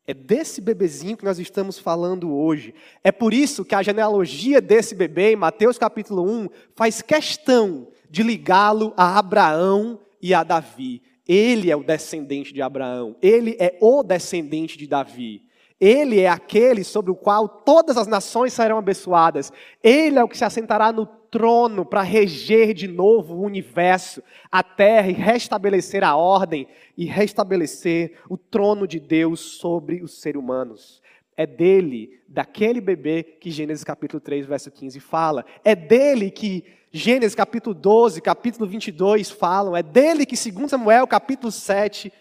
[0.07, 2.75] É desse bebezinho que nós estamos falando hoje.
[3.05, 8.23] É por isso que a genealogia desse bebê, em Mateus capítulo 1, faz questão de
[8.23, 11.03] ligá-lo a Abraão e a Davi.
[11.27, 15.47] Ele é o descendente de Abraão, ele é o descendente de Davi.
[15.81, 19.53] Ele é aquele sobre o qual todas as nações serão abençoadas.
[19.83, 24.63] Ele é o que se assentará no trono para reger de novo o universo, a
[24.63, 26.67] terra e restabelecer a ordem
[26.97, 31.03] e restabelecer o trono de Deus sobre os seres humanos.
[31.37, 35.45] É dele, daquele bebê que Gênesis capítulo 3, verso 15 fala.
[35.65, 39.77] É dele que Gênesis capítulo 12, capítulo 22 falam.
[39.77, 42.13] É dele que, segundo Samuel capítulo 7,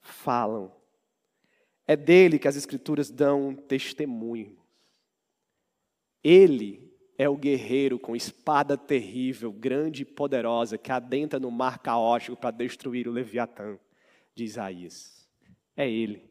[0.00, 0.72] falam.
[1.86, 4.56] É dele que as Escrituras dão testemunho.
[6.22, 12.36] Ele é o guerreiro com espada terrível, grande e poderosa, que adentra no mar caótico
[12.36, 13.78] para destruir o Leviatã,
[14.34, 15.28] de Isaías.
[15.76, 16.28] É ele.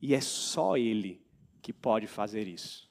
[0.00, 1.22] E é só ele
[1.62, 2.88] que pode fazer isso.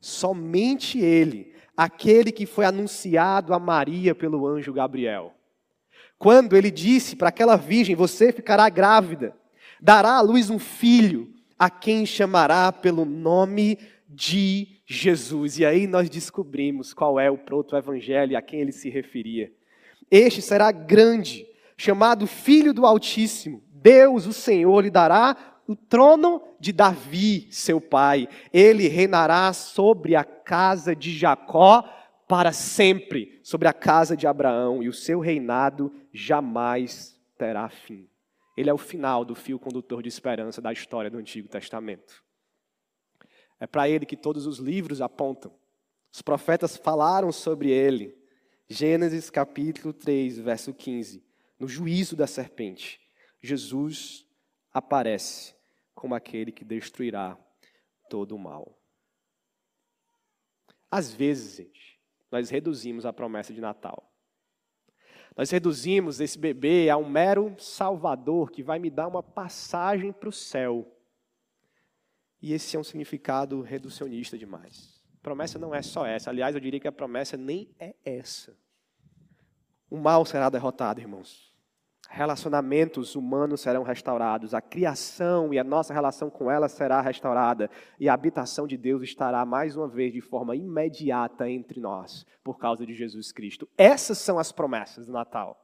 [0.00, 5.34] Somente ele, aquele que foi anunciado a Maria pelo anjo Gabriel.
[6.18, 9.36] Quando ele disse para aquela virgem: Você ficará grávida
[9.82, 13.76] dará à luz um filho, a quem chamará pelo nome
[14.12, 15.58] de Jesus.
[15.58, 19.52] E aí nós descobrimos qual é o proto-evangelho a quem ele se referia.
[20.10, 21.46] Este será grande,
[21.76, 23.62] chamado Filho do Altíssimo.
[23.70, 28.28] Deus, o Senhor, lhe dará o trono de Davi, seu pai.
[28.52, 31.82] Ele reinará sobre a casa de Jacó
[32.28, 38.08] para sempre, sobre a casa de Abraão, e o seu reinado jamais terá fim.
[38.56, 42.22] Ele é o final do fio condutor de esperança da história do Antigo Testamento.
[43.62, 45.54] É para ele que todos os livros apontam.
[46.12, 48.12] Os profetas falaram sobre ele.
[48.68, 51.24] Gênesis capítulo 3, verso 15.
[51.60, 53.00] No juízo da serpente,
[53.40, 54.26] Jesus
[54.72, 55.54] aparece
[55.94, 57.38] como aquele que destruirá
[58.10, 58.76] todo o mal.
[60.90, 62.00] Às vezes, gente,
[62.32, 64.12] nós reduzimos a promessa de Natal.
[65.36, 70.28] Nós reduzimos esse bebê a um mero salvador que vai me dar uma passagem para
[70.28, 70.98] o céu.
[72.42, 75.00] E esse é um significado reducionista demais.
[75.22, 76.28] Promessa não é só essa.
[76.28, 78.54] Aliás, eu diria que a promessa nem é essa.
[79.88, 81.52] O mal será derrotado, irmãos
[82.12, 88.06] relacionamentos humanos serão restaurados, a criação e a nossa relação com ela será restaurada, e
[88.06, 92.84] a habitação de Deus estará mais uma vez de forma imediata entre nós, por causa
[92.84, 93.66] de Jesus Cristo.
[93.78, 95.61] Essas são as promessas do Natal.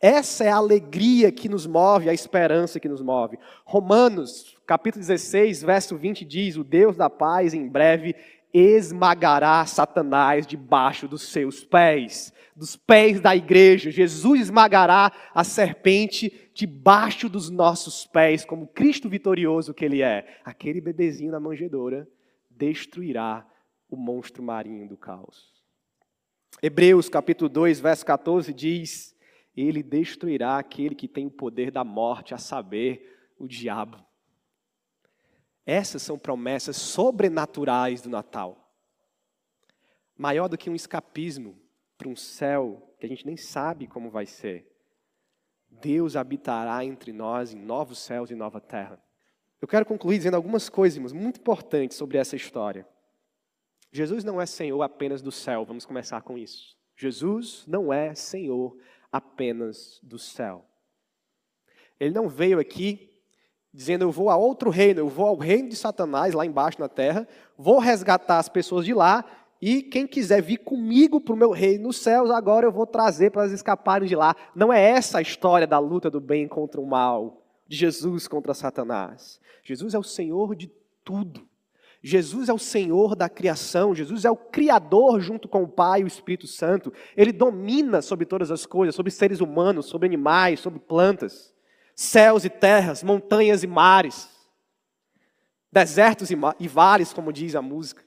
[0.00, 3.36] Essa é a alegria que nos move, a esperança que nos move.
[3.64, 8.14] Romanos, capítulo 16, verso 20 diz: O Deus da paz em breve
[8.54, 13.90] esmagará Satanás debaixo dos seus pés, dos pés da igreja.
[13.90, 20.40] Jesus esmagará a serpente debaixo dos nossos pés, como Cristo vitorioso que ele é.
[20.44, 22.08] Aquele bebezinho na manjedoura
[22.48, 23.44] destruirá
[23.90, 25.58] o monstro marinho do caos.
[26.62, 29.17] Hebreus capítulo 2, verso 14 diz:
[29.60, 33.98] Ele destruirá aquele que tem o poder da morte, a saber, o diabo.
[35.66, 38.72] Essas são promessas sobrenaturais do Natal.
[40.16, 41.58] Maior do que um escapismo
[41.96, 44.72] para um céu que a gente nem sabe como vai ser.
[45.68, 49.02] Deus habitará entre nós em novos céus e nova terra.
[49.60, 52.86] Eu quero concluir dizendo algumas coisas muito importantes sobre essa história.
[53.90, 56.76] Jesus não é Senhor apenas do céu, vamos começar com isso.
[56.96, 58.76] Jesus não é Senhor
[59.10, 60.64] apenas do céu.
[61.98, 63.10] Ele não veio aqui
[63.72, 66.88] dizendo: Eu vou a outro reino, eu vou ao reino de Satanás, lá embaixo na
[66.88, 69.24] terra, vou resgatar as pessoas de lá,
[69.60, 73.30] e quem quiser vir comigo para o meu reino nos céus, agora eu vou trazer
[73.30, 74.36] para elas escaparem de lá.
[74.54, 78.54] Não é essa a história da luta do bem contra o mal, de Jesus contra
[78.54, 79.40] Satanás.
[79.64, 80.70] Jesus é o Senhor de
[81.04, 81.47] tudo.
[82.02, 86.04] Jesus é o Senhor da criação, Jesus é o Criador junto com o Pai e
[86.04, 86.92] o Espírito Santo.
[87.16, 91.52] Ele domina sobre todas as coisas, sobre seres humanos, sobre animais, sobre plantas
[91.98, 94.30] céus e terras, montanhas e mares,
[95.72, 98.04] desertos e, vales, como diz a música.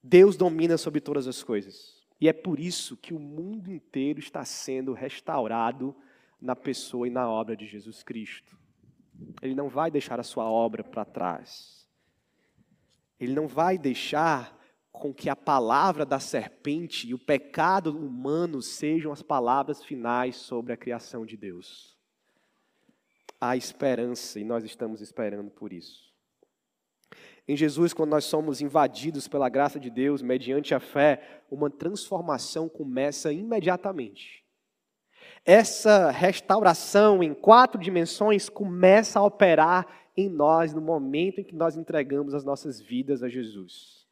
[0.00, 2.00] Deus domina sobre todas as coisas.
[2.20, 5.96] E é por isso que o mundo inteiro está sendo restaurado
[6.40, 8.56] na pessoa e na obra de Jesus Cristo.
[9.42, 11.87] Ele não vai deixar a sua obra para trás.
[13.18, 14.56] Ele não vai deixar
[14.90, 20.72] com que a palavra da serpente e o pecado humano sejam as palavras finais sobre
[20.72, 21.98] a criação de Deus
[23.40, 26.08] há esperança e nós estamos esperando por isso.
[27.46, 32.68] Em Jesus, quando nós somos invadidos pela graça de Deus, mediante a fé, uma transformação
[32.68, 34.44] começa imediatamente.
[35.44, 41.76] Essa restauração em quatro dimensões começa a operar em nós no momento em que nós
[41.76, 44.04] entregamos as nossas vidas a Jesus.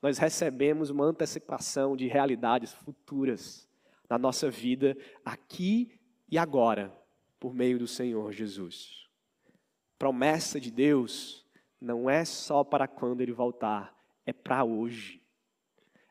[0.00, 3.68] Nós recebemos uma antecipação de realidades futuras
[4.08, 5.98] na nossa vida, aqui
[6.30, 6.96] e agora,
[7.40, 9.08] por meio do Senhor Jesus.
[9.98, 11.44] Promessa de Deus
[11.80, 15.20] não é só para quando Ele voltar, é para hoje.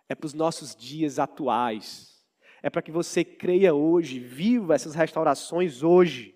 [0.09, 2.21] É para os nossos dias atuais.
[2.61, 6.36] É para que você creia hoje, viva essas restaurações hoje.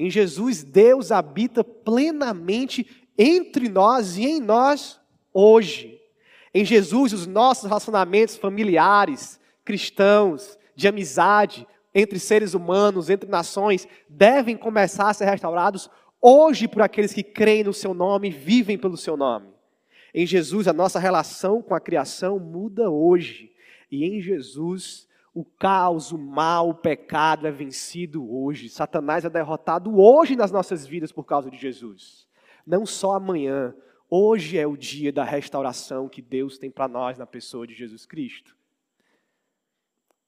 [0.00, 4.98] Em Jesus, Deus habita plenamente entre nós e em nós
[5.30, 6.00] hoje.
[6.54, 14.56] Em Jesus, os nossos relacionamentos familiares, cristãos, de amizade, entre seres humanos, entre nações, devem
[14.56, 18.96] começar a ser restaurados hoje por aqueles que creem no seu nome e vivem pelo
[18.96, 19.48] seu nome.
[20.14, 23.52] Em Jesus, a nossa relação com a criação muda hoje.
[23.90, 28.68] E em Jesus, o caos, o mal, o pecado é vencido hoje.
[28.68, 32.26] Satanás é derrotado hoje nas nossas vidas por causa de Jesus.
[32.66, 33.74] Não só amanhã.
[34.08, 38.04] Hoje é o dia da restauração que Deus tem para nós na pessoa de Jesus
[38.04, 38.56] Cristo.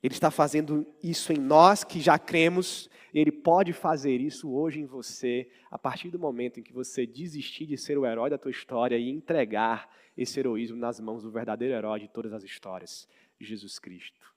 [0.01, 4.87] Ele está fazendo isso em nós que já cremos, Ele pode fazer isso hoje em
[4.87, 8.51] você, a partir do momento em que você desistir de ser o herói da tua
[8.51, 13.09] história e entregar esse heroísmo nas mãos do verdadeiro herói de todas as histórias,
[13.41, 14.32] Jesus Cristo.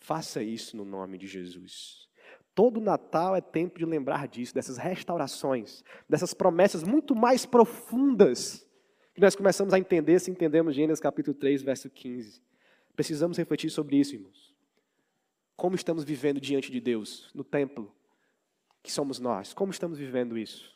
[0.00, 2.08] Faça isso no nome de Jesus.
[2.54, 8.66] Todo Natal é tempo de lembrar disso, dessas restaurações, dessas promessas muito mais profundas
[9.14, 12.42] que nós começamos a entender se entendemos Gênesis capítulo 3, verso 15.
[12.96, 14.54] Precisamos refletir sobre isso, irmãos.
[15.56, 17.94] Como estamos vivendo diante de Deus, no templo,
[18.82, 19.52] que somos nós?
[19.52, 20.74] Como estamos vivendo isso?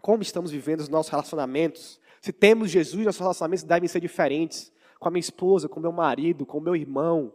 [0.00, 2.00] Como estamos vivendo os nossos relacionamentos?
[2.20, 4.72] Se temos Jesus, nossos relacionamentos devem ser diferentes.
[4.98, 7.34] Com a minha esposa, com o meu marido, com o meu irmão,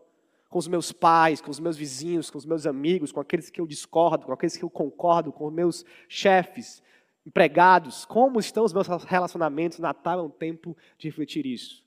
[0.53, 3.59] com os meus pais, com os meus vizinhos, com os meus amigos, com aqueles que
[3.59, 6.83] eu discordo, com aqueles que eu concordo, com os meus chefes,
[7.25, 8.05] empregados.
[8.05, 9.79] Como estão os meus relacionamentos?
[9.79, 11.83] Natal é um tempo de refletir isso.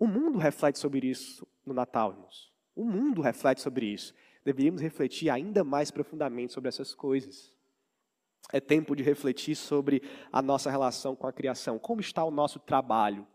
[0.00, 2.50] O mundo reflete sobre isso no Natal, irmãos.
[2.74, 4.14] O mundo reflete sobre isso
[4.46, 7.52] deveríamos refletir ainda mais profundamente sobre essas coisas.
[8.52, 10.00] É tempo de refletir sobre
[10.30, 11.80] a nossa relação com a criação.
[11.80, 13.26] Como está o nosso trabalho?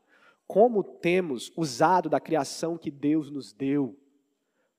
[0.47, 3.99] Como temos usado da criação que Deus nos deu?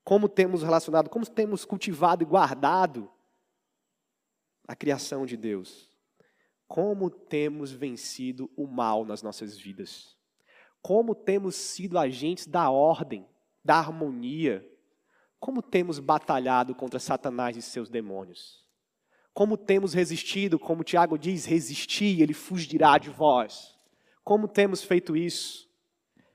[0.03, 3.09] Como temos relacionado, como temos cultivado e guardado
[4.67, 5.89] a criação de Deus?
[6.67, 10.17] Como temos vencido o mal nas nossas vidas?
[10.81, 13.25] Como temos sido agentes da ordem,
[13.63, 14.67] da harmonia,
[15.39, 18.63] como temos batalhado contra Satanás e seus demônios?
[19.33, 23.75] Como temos resistido, como Tiago diz, resistir, ele fugirá de vós.
[24.23, 25.69] Como temos feito isso?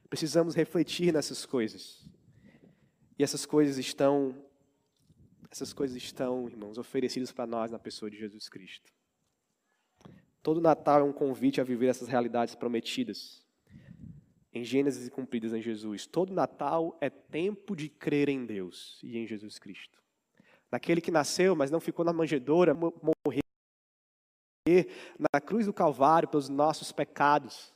[0.09, 2.09] Precisamos refletir nessas coisas.
[3.19, 4.35] E essas coisas estão
[5.51, 8.93] essas coisas estão, irmãos, oferecidas para nós na pessoa de Jesus Cristo.
[10.43, 13.43] Todo Natal é um convite a viver essas realidades prometidas
[14.53, 16.07] em Gênesis e cumpridas em Jesus.
[16.07, 20.03] Todo Natal é tempo de crer em Deus e em Jesus Cristo.
[20.71, 23.43] Naquele que nasceu, mas não ficou na manjedoura, morrer
[25.19, 27.73] na cruz do Calvário pelos nossos pecados.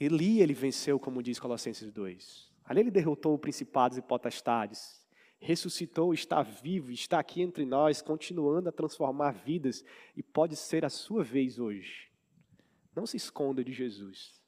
[0.00, 2.55] Ali ele venceu, como diz Colossenses 2.
[2.66, 5.06] Ali ele derrotou principados e potestades.
[5.38, 9.84] Ressuscitou, está vivo, está aqui entre nós, continuando a transformar vidas,
[10.16, 12.10] e pode ser a sua vez hoje.
[12.94, 14.42] Não se esconda de Jesus.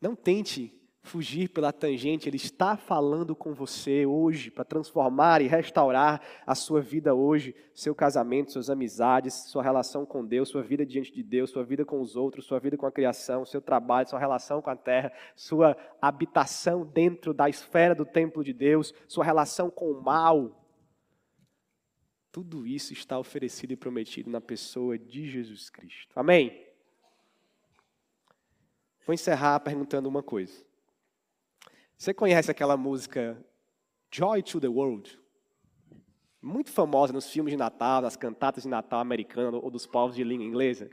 [0.00, 6.22] Não tente fugir pela tangente, Ele está falando com você hoje para transformar e restaurar
[6.46, 11.12] a sua vida hoje, seu casamento, suas amizades, sua relação com Deus, sua vida diante
[11.12, 14.18] de Deus, sua vida com os outros, sua vida com a criação, seu trabalho, sua
[14.18, 19.70] relação com a terra, sua habitação dentro da esfera do templo de Deus, sua relação
[19.70, 20.58] com o mal.
[22.30, 26.12] Tudo isso está oferecido e prometido na pessoa de Jesus Cristo.
[26.18, 26.64] Amém?
[29.04, 30.71] Vou encerrar perguntando uma coisa.
[32.02, 33.40] Você conhece aquela música
[34.10, 35.16] Joy to the World?
[36.42, 40.24] Muito famosa nos filmes de Natal, nas cantatas de Natal americano ou dos povos de
[40.24, 40.90] língua inglesa.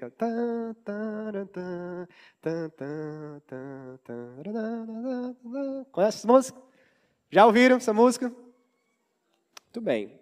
[5.91, 6.61] Conhece essa música?
[7.31, 8.27] Já ouviram essa música?
[8.29, 10.21] Muito bem.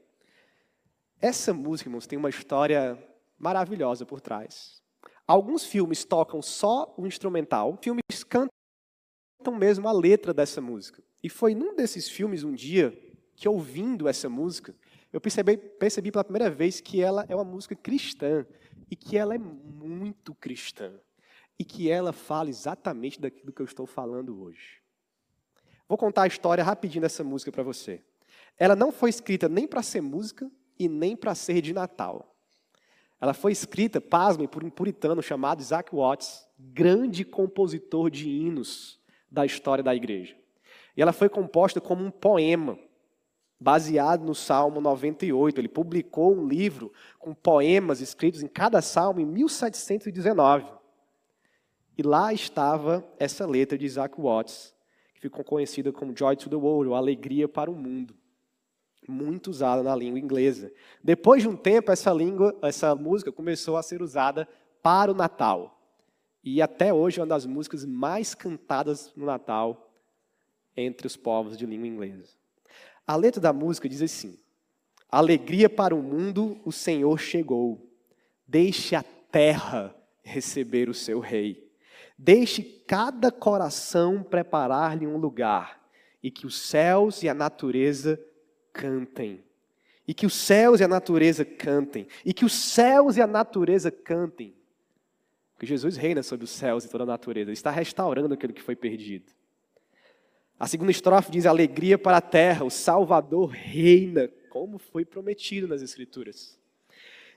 [1.20, 2.98] Essa música, irmãos, tem uma história
[3.38, 4.82] maravilhosa por trás.
[5.28, 8.07] Alguns filmes tocam só o instrumental, filmes
[9.56, 11.04] mesmo a letra dessa música.
[11.24, 12.98] E foi num desses filmes um dia
[13.36, 14.76] que ouvindo essa música,
[15.12, 18.45] eu percebi, percebi pela primeira vez que ela é uma música cristã
[18.89, 20.91] e que ela é muito cristã
[21.60, 24.82] e que ela fala exatamente daquilo que eu estou falando hoje.
[25.88, 28.04] Vou contar a história rapidinho dessa música para você.
[28.58, 32.36] Ela não foi escrita nem para ser música e nem para ser de Natal.
[33.20, 38.98] Ela foi escrita, pasmem, por um puritano chamado Isaac Watts, grande compositor de hinos
[39.30, 40.36] da história da igreja.
[40.96, 42.78] E ela foi composta como um poema.
[43.60, 45.60] baseado no Salmo 98.
[45.60, 50.78] Ele publicou um livro com poemas escritos em cada salmo em 1719.
[51.98, 54.76] E lá estava essa letra de Isaac Watts,
[55.16, 58.14] que ficou conhecida como Joy to the World, ou Alegria para o Mundo.
[59.08, 60.72] Muito usada na língua inglesa.
[61.04, 64.48] Depois de um tempo, essa, língua, essa música começou a ser usada
[64.84, 65.77] para o Natal.
[66.50, 69.91] E até hoje é uma das músicas mais cantadas no Natal
[70.78, 72.38] entre os povos de língua inglesa.
[73.06, 74.39] A letra da música diz assim:
[75.12, 77.86] Alegria para o mundo, o Senhor chegou.
[78.48, 79.93] Deixe a terra
[80.24, 81.70] receber o seu rei.
[82.18, 85.86] Deixe cada coração preparar-lhe um lugar,
[86.24, 88.18] e que os céus e a natureza
[88.72, 89.43] cantem.
[90.08, 92.08] E que os céus e a natureza cantem.
[92.24, 94.57] E que os céus e a natureza cantem.
[95.58, 97.49] Porque Jesus reina sobre os céus e toda a natureza.
[97.49, 99.34] Ele está restaurando aquilo que foi perdido.
[100.60, 105.82] A segunda estrofe diz: Alegria para a terra, o Salvador reina, como foi prometido nas
[105.82, 106.60] Escrituras.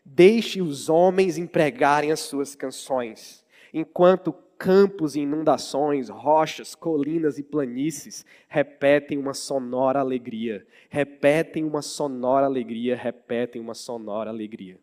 [0.04, 3.42] Deixe os homens empregarem as suas canções,
[3.72, 12.44] enquanto campos e inundações, rochas, colinas e planícies repetem uma sonora alegria, repetem uma sonora
[12.44, 14.78] alegria, repetem uma sonora alegria.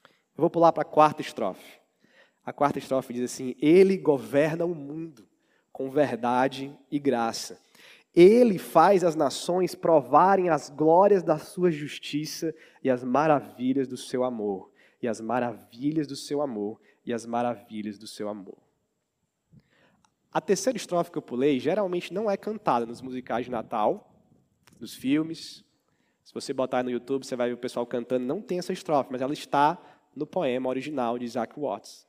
[0.00, 1.85] Eu vou pular para a quarta estrofe.
[2.46, 5.26] A quarta estrofe diz assim: Ele governa o mundo
[5.72, 7.60] com verdade e graça.
[8.14, 14.22] Ele faz as nações provarem as glórias da sua justiça e as maravilhas do seu
[14.24, 14.70] amor,
[15.02, 18.56] e as maravilhas do seu amor e as maravilhas do seu amor.
[20.32, 24.10] A terceira estrofe que eu pulei geralmente não é cantada nos musicais de Natal,
[24.78, 25.64] nos filmes.
[26.24, 28.24] Se você botar no YouTube, você vai ver o pessoal cantando.
[28.24, 29.78] Não tem essa estrofe, mas ela está
[30.14, 32.05] no poema original de Isaac Watts.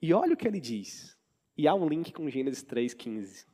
[0.00, 1.16] E olha o que ele diz.
[1.56, 3.46] E há um link com Gênesis 3,15.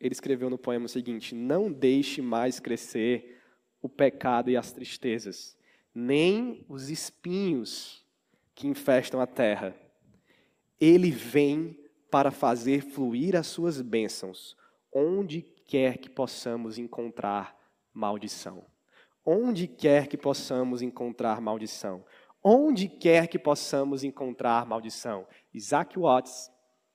[0.00, 3.40] Ele escreveu no poema o seguinte: Não deixe mais crescer
[3.80, 5.56] o pecado e as tristezas,
[5.94, 8.04] nem os espinhos
[8.54, 9.74] que infestam a terra.
[10.80, 11.78] Ele vem
[12.10, 14.56] para fazer fluir as suas bênçãos,
[14.92, 17.56] onde quer que possamos encontrar
[17.92, 18.64] maldição.
[19.24, 22.04] Onde quer que possamos encontrar maldição.
[22.48, 25.26] Onde quer que possamos encontrar maldição.
[25.52, 26.50] Isaac Watts,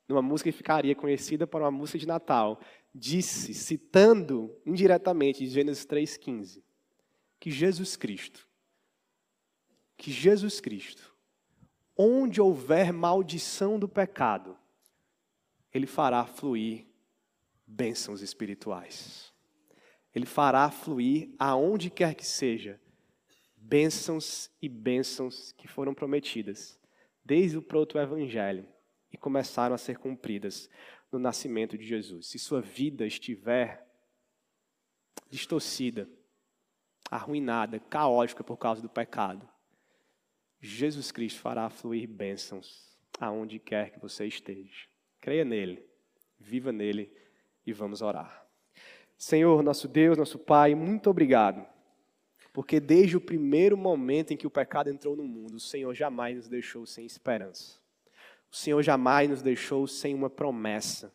[0.08, 2.60] numa música que ficaria conhecida por uma música de Natal,
[2.96, 6.64] disse, citando indiretamente Gênesis 3,15,
[7.40, 8.48] que Jesus Cristo,
[9.98, 11.12] que Jesus Cristo
[11.98, 14.58] onde houver maldição do pecado,
[15.74, 16.88] Ele fará fluir
[17.66, 19.32] bênçãos espirituais.
[20.14, 22.80] Ele fará fluir aonde quer que seja,
[23.62, 26.80] bênçãos e bênçãos que foram prometidas
[27.24, 28.68] desde o proto-evangelho
[29.12, 30.70] e começaram a ser cumpridas
[31.12, 32.28] no nascimento de Jesus.
[32.28, 33.88] Se sua vida estiver
[35.30, 36.10] distorcida,
[37.10, 39.48] arruinada, caótica por causa do pecado,
[40.60, 44.88] Jesus Cristo fará fluir bênçãos aonde quer que você esteja.
[45.20, 45.86] Creia nele,
[46.40, 47.16] viva nele
[47.66, 48.46] e vamos orar.
[49.18, 51.66] Senhor, nosso Deus, nosso Pai, muito obrigado,
[52.54, 56.36] porque desde o primeiro momento em que o pecado entrou no mundo, o Senhor jamais
[56.36, 57.80] nos deixou sem esperança.
[58.52, 61.14] O Senhor jamais nos deixou sem uma promessa.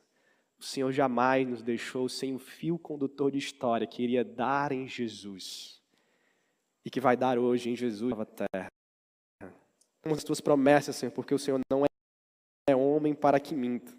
[0.58, 4.88] O Senhor jamais nos deixou sem o fio condutor de história que iria dar em
[4.88, 5.82] Jesus
[6.84, 8.68] e que vai dar hoje em Jesus nova terra
[10.12, 11.84] as tuas promessas, Senhor, porque o Senhor não
[12.68, 13.92] é homem para que minta.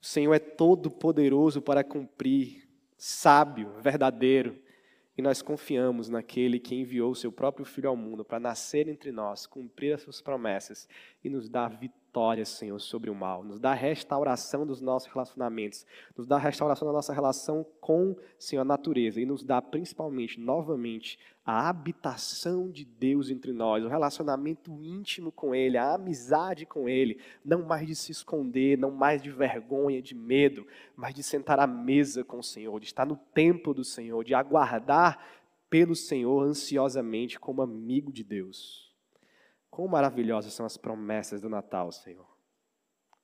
[0.00, 4.58] O Senhor é todo poderoso para cumprir, sábio, verdadeiro.
[5.20, 9.12] E nós confiamos naquele que enviou o seu próprio Filho ao mundo para nascer entre
[9.12, 10.88] nós, cumprir as suas promessas
[11.22, 15.86] e nos dar vitória vitória, Senhor, sobre o mal, nos dá restauração dos nossos relacionamentos,
[16.16, 19.20] nos dá restauração da nossa relação com, Senhor, a natureza.
[19.20, 25.54] E nos dá principalmente, novamente, a habitação de Deus entre nós, o relacionamento íntimo com
[25.54, 30.14] Ele, a amizade com Ele, não mais de se esconder, não mais de vergonha, de
[30.14, 34.24] medo, mas de sentar à mesa com o Senhor, de estar no templo do Senhor,
[34.24, 35.24] de aguardar
[35.70, 38.89] pelo Senhor ansiosamente como amigo de Deus.
[39.70, 42.26] Quão maravilhosas são as promessas do Natal, Senhor.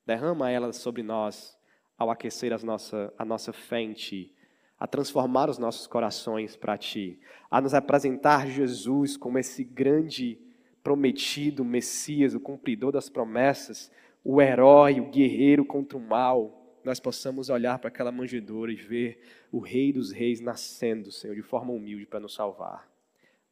[0.06, 1.58] Derrama elas sobre nós
[1.98, 4.32] ao aquecer as nossa, a nossa fé em Ti,
[4.78, 7.18] a transformar os nossos corações para Ti,
[7.50, 10.38] a nos apresentar Jesus como esse grande
[10.82, 13.90] prometido Messias, o cumpridor das promessas,
[14.22, 16.78] o herói, o guerreiro contra o mal.
[16.84, 19.20] Nós possamos olhar para aquela manjedoura e ver
[19.50, 22.88] o Rei dos Reis nascendo, Senhor, de forma humilde para nos salvar.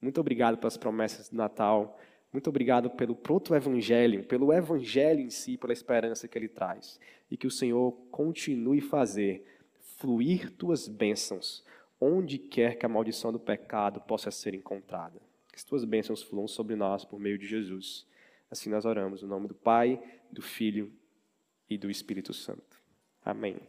[0.01, 1.99] Muito obrigado pelas promessas do Natal.
[2.35, 6.99] Muito obrigado pelo proto-evangelho, pelo evangelho em si, pela esperança que ele traz.
[7.31, 9.47] E que o Senhor continue fazer
[9.99, 11.65] fluir tuas bênçãos
[12.01, 15.23] onde quer que a maldição do pecado possa ser encontrada.
[15.53, 18.05] Que as tuas bênçãos fluam sobre nós por meio de Jesus.
[18.51, 20.93] Assim nós oramos, no nome do Pai, do Filho
[21.71, 22.83] e do Espírito Santo.
[23.25, 23.61] Amém.